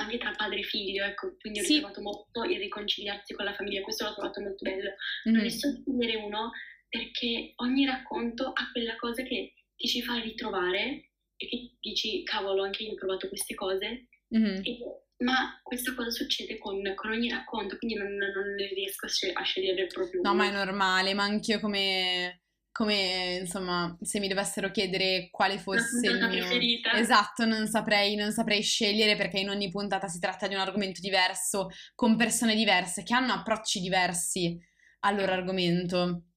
[0.00, 1.78] anche tra padre e figlio, ecco, quindi ho sì.
[1.78, 4.90] trovato molto il riconciliarsi con la famiglia, questo l'ho trovato molto bello.
[5.28, 5.32] Mm.
[5.32, 6.52] Non ne so scegliere uno,
[6.88, 12.64] perché ogni racconto ha quella cosa che ti ci fa ritrovare e che dici, cavolo,
[12.64, 14.60] anche io ho provato queste cose, mm-hmm.
[14.64, 14.78] e,
[15.18, 20.20] ma questa cosa succede con, con ogni racconto, quindi non, non riesco a, scegliere proprio.
[20.22, 20.42] No, uno.
[20.42, 26.18] ma è normale, ma anch'io come, come, insomma, se mi dovessero chiedere quale fosse il
[26.18, 26.28] mio...
[26.28, 26.92] preferita.
[26.94, 31.00] Esatto, non saprei, non saprei scegliere perché in ogni puntata si tratta di un argomento
[31.00, 34.56] diverso, con persone diverse, che hanno approcci diversi
[35.00, 36.27] al loro argomento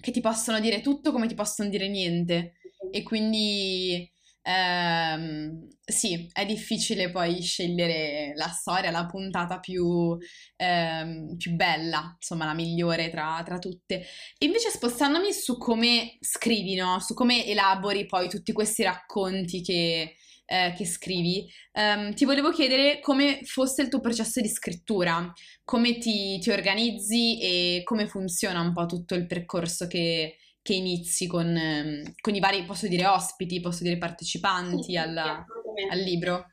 [0.00, 2.54] che ti possono dire tutto come ti possono dire niente.
[2.90, 4.10] E quindi
[4.42, 10.16] ehm, sì, è difficile poi scegliere la storia, la puntata più,
[10.56, 14.04] ehm, più bella, insomma, la migliore tra, tra, tutte.
[14.38, 16.98] invece spostandomi su come scrivi, no?
[17.00, 20.16] Su come elabori poi tutti questi racconti che,
[20.50, 25.32] eh, che scrivi, ehm, ti volevo chiedere come fosse il tuo processo di scrittura,
[25.62, 31.26] come ti, ti organizzi e come funziona un po' tutto il percorso che che inizi
[31.26, 35.42] con, ehm, con, i vari, posso dire ospiti, posso dire partecipanti sì, alla,
[35.90, 36.48] al libro?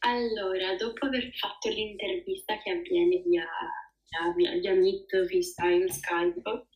[0.00, 3.46] Allora, dopo aver fatto l'intervista che avviene via,
[4.36, 6.66] via, via Meet, FaceTime, Skype,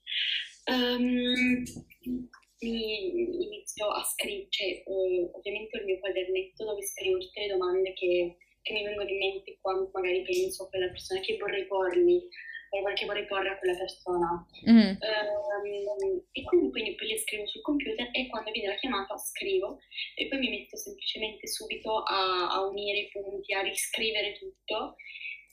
[0.71, 1.65] um,
[2.61, 7.49] mi inizio a scrivere, cioè, uh, ovviamente ho il mio quadernetto dove scrivo tutte le
[7.49, 11.67] domande che, che mi vengono in mente quando magari penso a quella persona che vorrei
[11.67, 12.29] pormi
[12.95, 14.47] che vorrei porre a quella persona.
[14.69, 15.01] Mm.
[15.01, 19.79] Um, e quindi, quindi poi le scrivo sul computer e quando viene la chiamata scrivo
[20.15, 24.97] e poi mi metto semplicemente subito a, a unire i punti, a riscrivere tutto.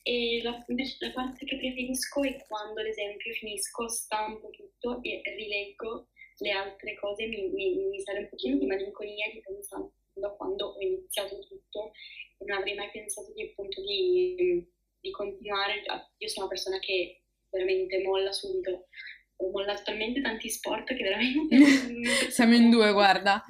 [0.03, 5.21] E la, invece la parte che preferisco è quando, ad esempio, finisco, stampo tutto e
[5.23, 10.35] rileggo le altre cose, mi, mi, mi sale un pochino di malinconia di pensando a
[10.35, 11.91] quando ho iniziato tutto
[12.37, 14.67] e non avrei mai pensato di, appunto, di
[15.05, 15.83] di continuare.
[16.17, 17.21] Io sono una persona che
[17.51, 18.87] veramente molla subito.
[19.37, 22.31] Ho mollato talmente tanti sport che veramente...
[22.31, 23.45] Siamo in due, guarda.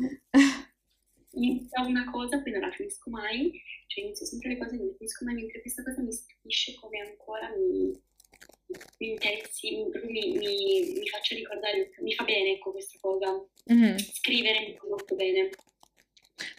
[1.31, 3.51] Inizio una cosa, poi non la finisco mai.
[3.87, 6.73] Cioè inizio sempre le cose e non le finisco mai, mentre questa cosa mi stupisce
[6.75, 8.01] come ancora mi, mi
[8.97, 13.31] interessi, mi, mi, mi, faccia ricordare, mi fa bene ecco questa cosa.
[13.71, 13.97] Mm-hmm.
[13.97, 15.49] Scrivere mi fa molto bene.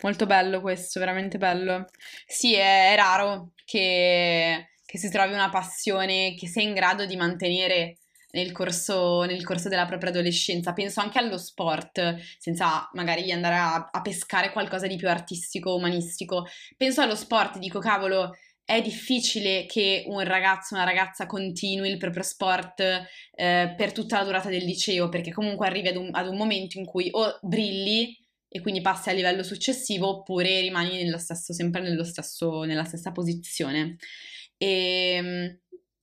[0.02, 1.86] Molto bello questo, veramente bello.
[2.26, 7.16] Sì, è, è raro che che si trovi una passione che sei in grado di
[7.16, 7.98] mantenere
[8.30, 10.72] nel corso, nel corso della propria adolescenza.
[10.72, 16.46] Penso anche allo sport, senza magari andare a, a pescare qualcosa di più artistico, umanistico.
[16.76, 18.36] Penso allo sport, dico cavolo,
[18.66, 24.18] è difficile che un ragazzo o una ragazza continui il proprio sport eh, per tutta
[24.18, 27.38] la durata del liceo, perché comunque arrivi ad un, ad un, momento in cui o
[27.42, 32.84] brilli e quindi passi al livello successivo, oppure rimani nello stesso, sempre nello stesso, nella
[32.84, 33.98] stessa posizione.
[34.56, 35.58] E, ehm,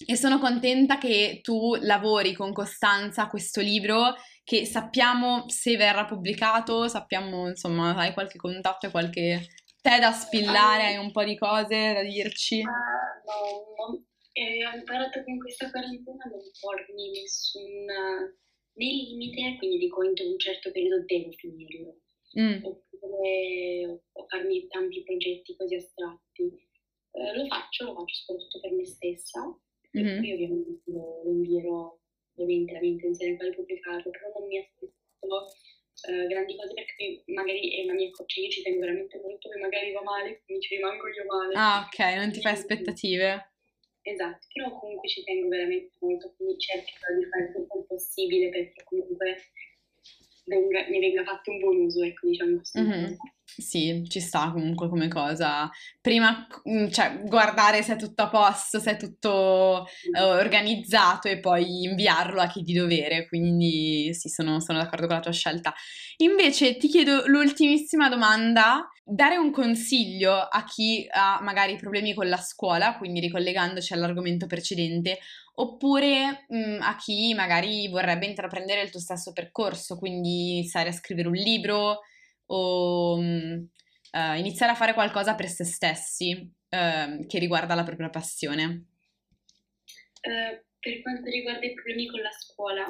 [0.06, 6.88] e sono contenta che tu lavori con costanza questo libro che sappiamo se verrà pubblicato,
[6.88, 9.48] sappiamo insomma hai qualche contatto e qualche
[9.84, 12.62] te da spillare, hai un po' di cose da dirci?
[12.62, 12.72] Uh,
[13.28, 14.06] no, no.
[14.32, 20.14] Eh, ho imparato che in questa quarantena non pormi nessun né limite, quindi dico in
[20.18, 22.00] un certo periodo devo finirlo.
[22.40, 22.64] Mm.
[22.64, 26.50] Oppure farmi tanti progetti così astratti
[27.12, 29.42] eh, lo faccio, lo faccio soprattutto per me stessa
[29.96, 30.18] mm-hmm.
[30.18, 31.96] poi ovviamente lo, lo invierò
[32.36, 35.54] ovviamente la mia intenzione è quella di pubblicarlo, però non mi aspetto
[36.08, 39.60] eh, grandi cose perché magari è una mia coach, io ci tengo veramente molto che
[39.60, 41.54] magari va male, quindi ci rimango io male.
[41.56, 43.54] Ah ok, non ti fai aspettative.
[44.02, 48.84] Esatto, però comunque ci tengo veramente molto, quindi cerco di fare tutto il possibile perché
[48.84, 49.38] comunque
[50.46, 52.80] venga, ne venga fatto un buon uso, ecco, diciamo così.
[52.80, 53.14] Mm-hmm.
[53.58, 55.70] Sì, ci sta comunque come cosa.
[56.02, 59.86] Prima, mm, cioè, guardare se è tutto a posto, se è tutto
[60.18, 63.28] uh, organizzato e poi inviarlo a chi di dovere.
[63.28, 65.74] Quindi sì, sono, sono d'accordo con la tua scelta.
[66.18, 68.88] Invece ti chiedo l'ultimissima domanda.
[69.06, 75.20] Dare un consiglio a chi ha magari problemi con la scuola, quindi ricollegandoci all'argomento precedente,
[75.56, 80.94] oppure mh, mm, a chi magari vorrebbe intraprendere il tuo stesso percorso, quindi iniziare a
[80.94, 82.00] scrivere un libro
[82.48, 88.86] o uh, iniziare a fare qualcosa per se stessi uh, che riguarda la propria passione?
[90.22, 92.86] Uh, per quanto riguarda i problemi con la scuola,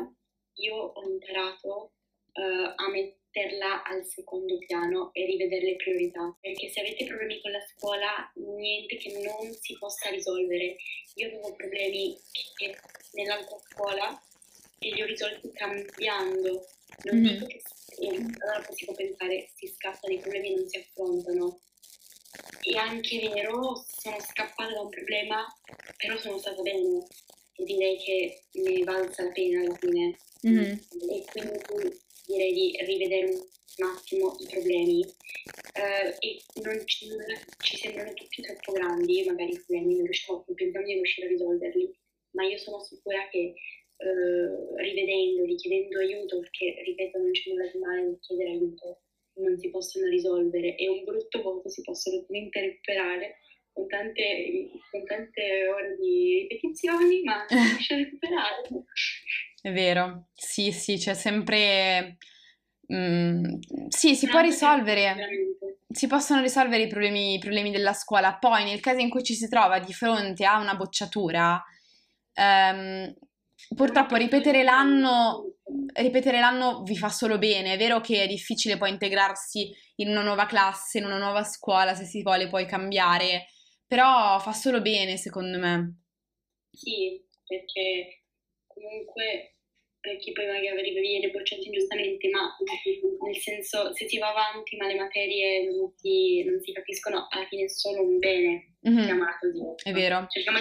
[0.55, 1.93] io ho imparato
[2.33, 7.61] a metterla al secondo piano e rivedere le priorità, perché se avete problemi con la
[7.61, 10.75] scuola, niente che non si possa risolvere.
[11.15, 12.17] Io avevo problemi
[12.55, 12.75] che
[13.11, 14.19] nell'altra scuola
[14.79, 16.65] e li ho risolti cambiando.
[17.03, 17.33] Non mm-hmm.
[17.33, 17.61] dico che
[17.97, 21.61] allora si può pensare si scappa dei problemi e non si affrontano.
[22.61, 25.45] È anche vero, sono scappata da un problema,
[25.97, 27.05] però sono stata bene
[27.55, 30.17] e direi che ne valsa la pena alla fine.
[30.47, 30.77] Mm-hmm.
[31.09, 33.25] E quindi direi di rivedere
[33.77, 37.09] un attimo i problemi uh, e non ci,
[37.59, 41.97] ci, sembrano tutti troppo grandi, magari i problemi, non riusciamo, pensiamo di riuscire a risolverli,
[42.31, 43.53] ma io sono sicura che
[43.97, 49.01] eh, rivedendoli, chiedendo aiuto, perché ripeto non c'è nulla di male nel chiedere aiuto,
[49.35, 53.37] non si possono risolvere e un brutto voto si possa ovviamente recuperare
[53.71, 58.61] con tante, con tante ore di ripetizioni, ma si riesce a recuperare.
[59.61, 62.17] È vero, sì, sì, c'è sempre
[62.91, 65.15] Mm, sì, si può risolvere.
[65.89, 68.35] Si possono risolvere i problemi, i problemi, della scuola.
[68.35, 71.63] Poi, nel caso in cui ci si trova di fronte a una bocciatura,
[72.33, 73.13] ehm,
[73.75, 75.55] purtroppo ripetere l'anno,
[75.93, 77.73] ripetere l'anno vi fa solo bene.
[77.73, 81.93] È vero che è difficile poi integrarsi in una nuova classe, in una nuova scuola,
[81.93, 83.47] se si vuole poi cambiare,
[83.87, 86.01] però fa solo bene, secondo me.
[86.71, 88.23] Sì, perché
[88.67, 89.57] comunque
[90.03, 92.53] per chi poi magari viene bocciato ingiustamente, ma
[93.25, 97.45] nel senso se si va avanti ma le materie non si, non si capiscono, alla
[97.45, 99.05] fine è solo un bene, mm-hmm.
[99.05, 99.89] chiamato così.
[99.89, 100.25] È vero.
[100.27, 100.57] Cerchiamo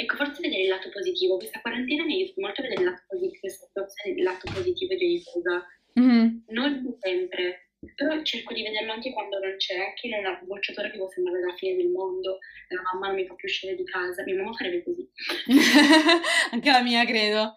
[0.00, 3.02] ecco, forse vedere il lato positivo, questa quarantena mi aiuta molto a vedere il lato
[3.06, 5.66] positivo, questa situazione del lato positivo di aiuta.
[5.98, 6.36] Mm-hmm.
[6.48, 10.96] Non sempre, però cerco di vederlo anche quando non c'è, anche in una bocciatura che
[10.96, 12.38] può sembrare la fine del mondo,
[12.68, 15.08] la mamma non mi fa più uscire di casa, mia mamma farebbe così.
[16.52, 17.56] anche la mia, credo.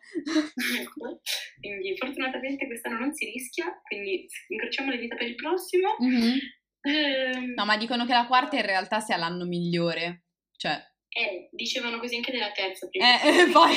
[0.79, 1.21] ecco,
[1.59, 5.95] quindi fortunatamente quest'anno non si rischia, quindi incrociamo le dita per il prossimo.
[6.01, 6.37] Mm-hmm.
[6.85, 10.23] Eh, no, ma dicono che la quarta in realtà sia l'anno migliore,
[10.57, 10.91] cioè...
[11.13, 13.21] Eh, dicevano così anche della terza prima.
[13.21, 13.73] Eh, poi...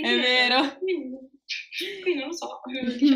[0.00, 0.78] è vero.
[2.02, 2.60] Quindi non lo so,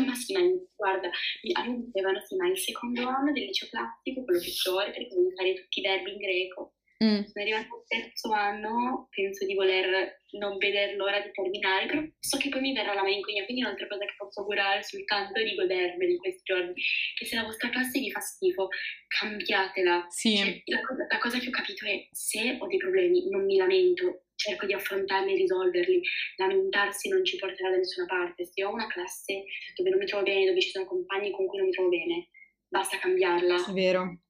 [0.05, 0.41] ma sì, ma
[0.75, 1.09] guarda,
[1.53, 5.33] a me dicevano sì, ma il secondo anno del liceo classico, quello peggiore, perché devi
[5.35, 6.73] fare tutti i verbi in greco.
[7.03, 7.29] Mm.
[7.29, 12.37] Sono arrivata al terzo anno, penso di voler non vedere l'ora di terminare, però so
[12.37, 16.17] che poi mi verrà la malinconia, quindi un'altra cosa che posso augurare soltanto di godermeli
[16.17, 16.73] questi giorni,
[17.15, 18.69] che se la vostra classe vi fa schifo,
[19.07, 20.07] cambiatela.
[20.09, 20.37] Sì.
[20.37, 23.57] Cioè, la, cosa, la cosa che ho capito è, se ho dei problemi, non mi
[23.57, 26.01] lamento, cerco di affrontarli e risolverli.
[26.37, 28.45] Lamentarsi non ci porterà da nessuna parte.
[28.45, 29.43] Se ho una classe
[29.75, 32.29] dove non mi trovo bene, dove ci sono compagni con cui non mi trovo bene,
[32.67, 33.67] basta cambiarla.
[33.67, 34.21] È vero.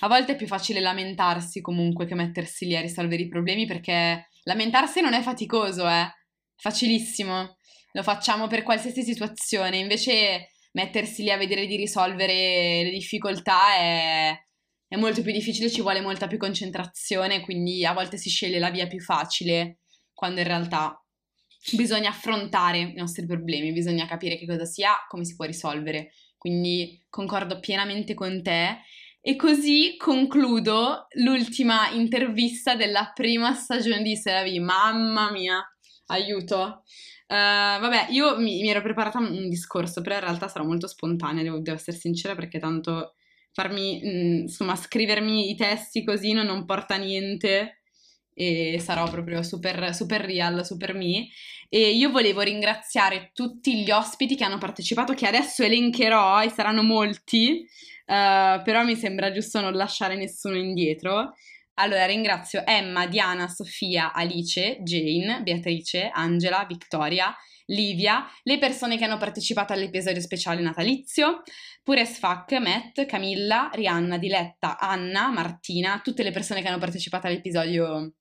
[0.00, 4.28] A volte è più facile lamentarsi comunque che mettersi lì a risolvere i problemi perché
[4.44, 6.02] lamentarsi non è faticoso, eh.
[6.02, 6.12] È
[6.56, 7.56] facilissimo.
[7.92, 9.78] Lo facciamo per qualsiasi situazione.
[9.78, 14.38] Invece mettersi lì a vedere di risolvere le difficoltà è
[14.88, 18.70] è molto più difficile, ci vuole molta più concentrazione, quindi a volte si sceglie la
[18.70, 19.80] via più facile,
[20.14, 20.98] quando in realtà
[21.72, 26.12] bisogna affrontare i nostri problemi, bisogna capire che cosa sia, come si può risolvere.
[26.38, 28.78] Quindi concordo pienamente con te.
[29.20, 34.58] E così concludo l'ultima intervista della prima stagione di Seravi.
[34.60, 35.62] Mamma mia,
[36.06, 36.84] aiuto.
[37.26, 37.34] Uh,
[37.80, 41.58] vabbè, io mi, mi, ero preparata un discorso, però in realtà sarà molto spontanea, devo,
[41.58, 43.14] devo essere sincera, perché tanto
[43.52, 47.80] farmi, mm, insomma, scrivermi i testi così non, non porta niente
[48.32, 51.28] e sarò proprio super, super real, super me.
[51.68, 56.82] E io volevo ringraziare tutti gli ospiti che hanno partecipato, che adesso elencherò e saranno
[56.82, 57.66] molti,
[58.08, 61.34] uh, però mi sembra giusto non lasciare nessuno indietro.
[61.74, 67.32] Allora ringrazio Emma, Diana, Sofia, Alice, Jane, Beatrice, Angela, Vittoria,
[67.66, 71.42] Livia, le persone che hanno partecipato all'episodio speciale natalizio,
[71.82, 78.14] pure Sfac, Matt, Camilla, Rihanna, Diletta, Anna, Martina, tutte le persone che hanno partecipato all'episodio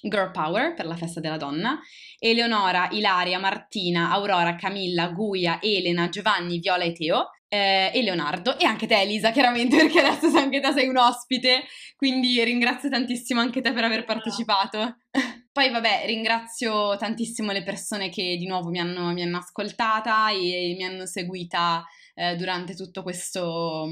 [0.00, 1.78] Girl Power per la festa della donna,
[2.18, 8.64] Eleonora, Ilaria, Martina, Aurora, Camilla, Guia, Elena, Giovanni, Viola e Teo, eh, e Leonardo e
[8.64, 11.64] anche te Elisa chiaramente perché adesso anche te sei un ospite
[11.96, 14.98] quindi ringrazio tantissimo anche te per aver partecipato.
[15.50, 20.74] Poi vabbè ringrazio tantissimo le persone che di nuovo mi hanno, mi hanno ascoltata e
[20.76, 21.82] mi hanno seguita
[22.18, 23.86] eh, durante tutto questo,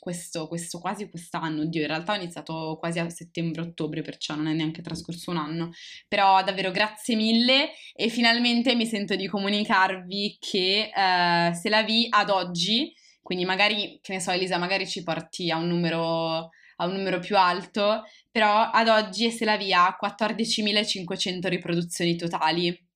[0.00, 4.52] questo, questo, quasi quest'anno, oddio in realtà ho iniziato quasi a settembre-ottobre, perciò non è
[4.52, 5.70] neanche trascorso un anno,
[6.08, 12.08] però davvero grazie mille e finalmente mi sento di comunicarvi che eh, se la vi
[12.10, 12.92] ad oggi,
[13.22, 16.50] quindi magari, che ne so Elisa, magari ci porti a un numero
[16.80, 22.89] a un numero più alto, però ad oggi se la via ha 14.500 riproduzioni totali.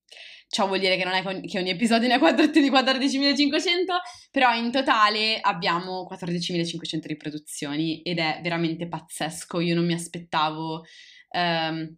[0.47, 3.95] Ciò vuol dire che non è che ogni episodio ne ha 14.500,
[4.31, 9.59] però in totale abbiamo 14.500 riproduzioni ed è veramente pazzesco.
[9.59, 10.83] Io non mi aspettavo
[11.31, 11.95] um,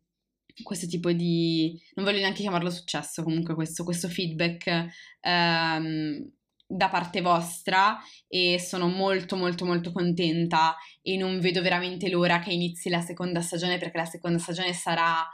[0.63, 1.79] questo tipo di...
[1.95, 4.87] non voglio neanche chiamarlo successo, comunque questo, questo feedback
[5.21, 6.31] um,
[6.67, 12.51] da parte vostra e sono molto molto molto contenta e non vedo veramente l'ora che
[12.51, 15.25] inizi la seconda stagione perché la seconda stagione sarà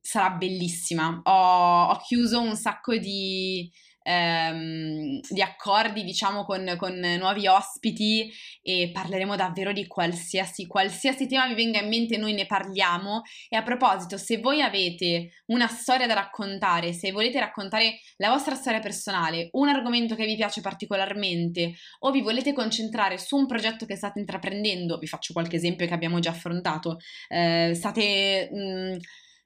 [0.00, 1.20] sarà bellissima.
[1.24, 3.70] Ho, ho chiuso un sacco di,
[4.02, 8.30] ehm, di accordi, diciamo, con, con, nuovi ospiti
[8.62, 13.22] e parleremo davvero di qualsiasi, qualsiasi tema vi venga in mente, noi ne parliamo.
[13.48, 18.54] E a proposito, se voi avete una storia da raccontare, se volete raccontare la vostra
[18.54, 23.86] storia personale, un argomento che vi piace particolarmente o vi volete concentrare su un progetto
[23.86, 26.98] che state intraprendendo, vi faccio qualche esempio che abbiamo già affrontato,
[27.28, 28.50] eh, state...
[28.52, 28.96] Mh,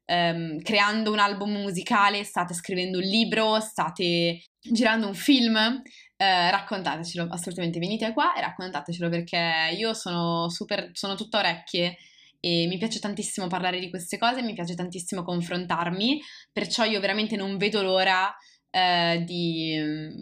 [0.07, 5.57] um, creando un album musicale, state scrivendo un libro, state girando un film,
[6.17, 11.97] eh, raccontatecelo, assolutamente venite qua e raccontatecelo perché io sono super, sono tutta orecchie
[12.41, 16.21] e mi piace tantissimo parlare di queste cose, mi piace tantissimo confrontarmi,
[16.53, 18.35] perciò io veramente non vedo l'ora
[18.71, 19.79] eh, di,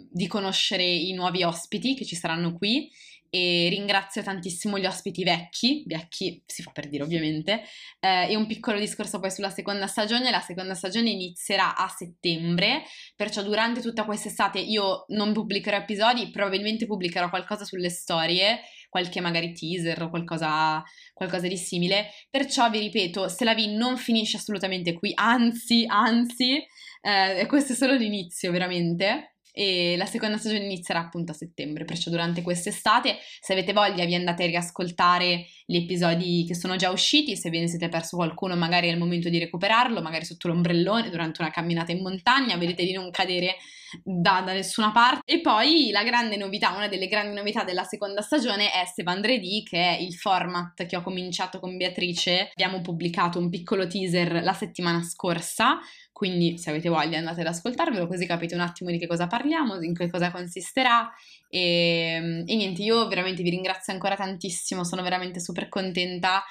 [0.09, 2.89] di conoscere i nuovi ospiti che ci saranno qui
[3.35, 7.63] e ringrazio tantissimo gli ospiti vecchi, vecchi si fa per dire ovviamente,
[7.99, 12.83] eh, e un piccolo discorso poi sulla seconda stagione, la seconda stagione inizierà a settembre,
[13.15, 19.51] perciò durante tutta quest'estate io non pubblicherò episodi, probabilmente pubblicherò qualcosa sulle storie, qualche magari
[19.53, 24.93] teaser o qualcosa, qualcosa di simile, perciò vi ripeto, se la V non finisce assolutamente
[24.93, 26.63] qui, anzi, anzi,
[27.01, 32.09] eh, questo è solo l'inizio veramente e la seconda stagione inizierà appunto a settembre, perciò
[32.09, 37.37] durante quest'estate, se avete voglia vi andate a riascoltare gli episodi che sono già usciti,
[37.37, 41.11] se ve ne siete perso qualcuno magari è il momento di recuperarlo, magari sotto l'ombrellone
[41.11, 43.57] durante una camminata in montagna, vedete di non cadere
[44.03, 45.31] da, da nessuna parte.
[45.31, 49.77] E poi la grande novità, una delle grandi novità della seconda stagione è Sevandredi, che
[49.77, 55.03] è il format che ho cominciato con Beatrice, abbiamo pubblicato un piccolo teaser la settimana
[55.03, 55.79] scorsa,
[56.11, 59.81] quindi se avete voglia andate ad ascoltarvelo così capite un attimo di che cosa parliamo,
[59.81, 61.11] in che cosa consisterà.
[61.49, 66.43] E, e niente, io veramente vi ringrazio ancora tantissimo, sono veramente super contenta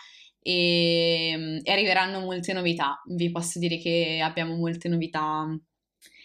[0.43, 5.47] e, e arriveranno molte novità, vi posso dire che abbiamo molte novità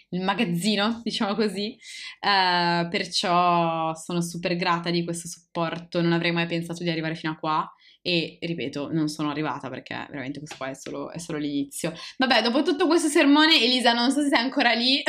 [0.09, 1.77] il magazzino, diciamo così,
[2.21, 7.33] uh, perciò sono super grata di questo supporto, non avrei mai pensato di arrivare fino
[7.33, 11.39] a qua e ripeto, non sono arrivata perché veramente questo qua è solo, è solo
[11.39, 11.93] l'inizio.
[12.17, 15.03] Vabbè, dopo tutto questo sermone, Elisa, non so se sei ancora lì.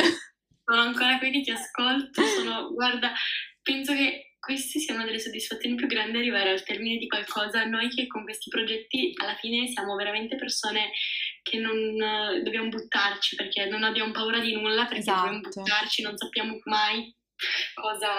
[0.65, 3.13] Sono ancora qui, ti ascolto, sono, guarda,
[3.63, 7.65] penso che queste siano delle soddisfazioni più grandi arrivare al termine di qualcosa.
[7.65, 10.91] Noi che con questi progetti alla fine siamo veramente persone
[11.43, 15.19] che non dobbiamo buttarci perché non abbiamo paura di nulla, perché esatto.
[15.19, 17.13] dobbiamo buttarci, non sappiamo mai
[17.73, 18.09] cosa,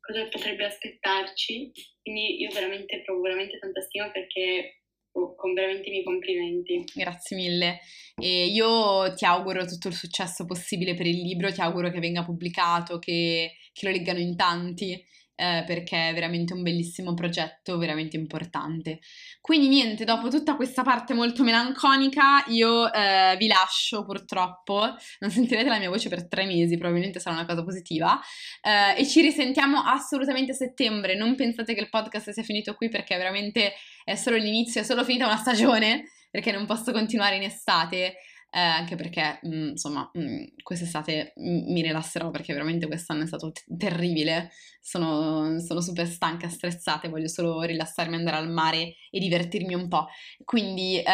[0.00, 1.70] cosa potrebbe aspettarci.
[2.02, 4.82] Quindi io veramente provo veramente tanta stima perché
[5.12, 6.84] oh, con veramente i miei complimenti.
[6.94, 7.80] Grazie mille.
[8.20, 12.24] E io ti auguro tutto il successo possibile per il libro, ti auguro che venga
[12.24, 15.00] pubblicato, che, che lo leggano in tanti
[15.40, 18.98] eh, perché è veramente un bellissimo progetto, veramente importante.
[19.40, 25.68] Quindi niente, dopo tutta questa parte molto melanconica, io eh, vi lascio purtroppo, non sentirete
[25.68, 28.20] la mia voce per tre mesi, probabilmente sarà una cosa positiva,
[28.60, 31.14] eh, e ci risentiamo assolutamente a settembre.
[31.14, 35.04] Non pensate che il podcast sia finito qui perché veramente è solo l'inizio, è solo
[35.04, 38.16] finita una stagione, perché non posso continuare in estate
[38.50, 43.26] eh, anche perché mh, mm, insomma mh, mm, quest'estate mi rilasserò perché veramente quest'anno è
[43.26, 49.18] stato t- terribile, sono, sono, super stanca, stressata, voglio solo rilassarmi, andare al mare e
[49.18, 50.06] divertirmi un po'.
[50.44, 51.04] Quindi eh,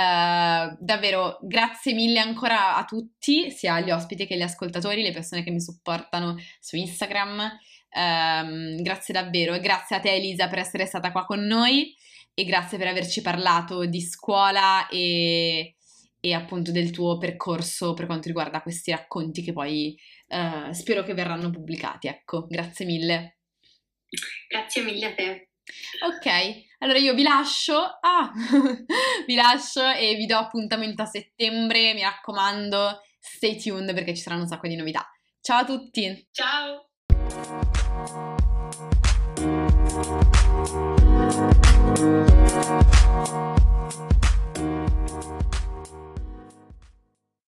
[0.78, 5.50] davvero grazie mille ancora a tutti, sia agli ospiti che agli ascoltatori, le persone che
[5.50, 7.58] mi supportano su Instagram.
[7.96, 11.94] Um, grazie davvero e grazie a te Elisa per essere stata qua con noi
[12.34, 15.76] e grazie per averci parlato di scuola e
[16.24, 19.94] e appunto del tuo percorso per quanto riguarda questi racconti che poi
[20.28, 22.06] uh, spero che verranno pubblicati.
[22.06, 23.40] Ecco, grazie mille.
[24.48, 25.50] Grazie mille a te.
[26.00, 26.26] Ok,
[26.78, 28.32] allora io vi lascio, ah,
[29.26, 34.42] vi lascio e vi do appuntamento a settembre, mi raccomando, stay tuned perché ci saranno
[34.42, 35.06] un sacco di novità.
[35.42, 36.26] Ciao a tutti!
[36.30, 36.88] Ciao.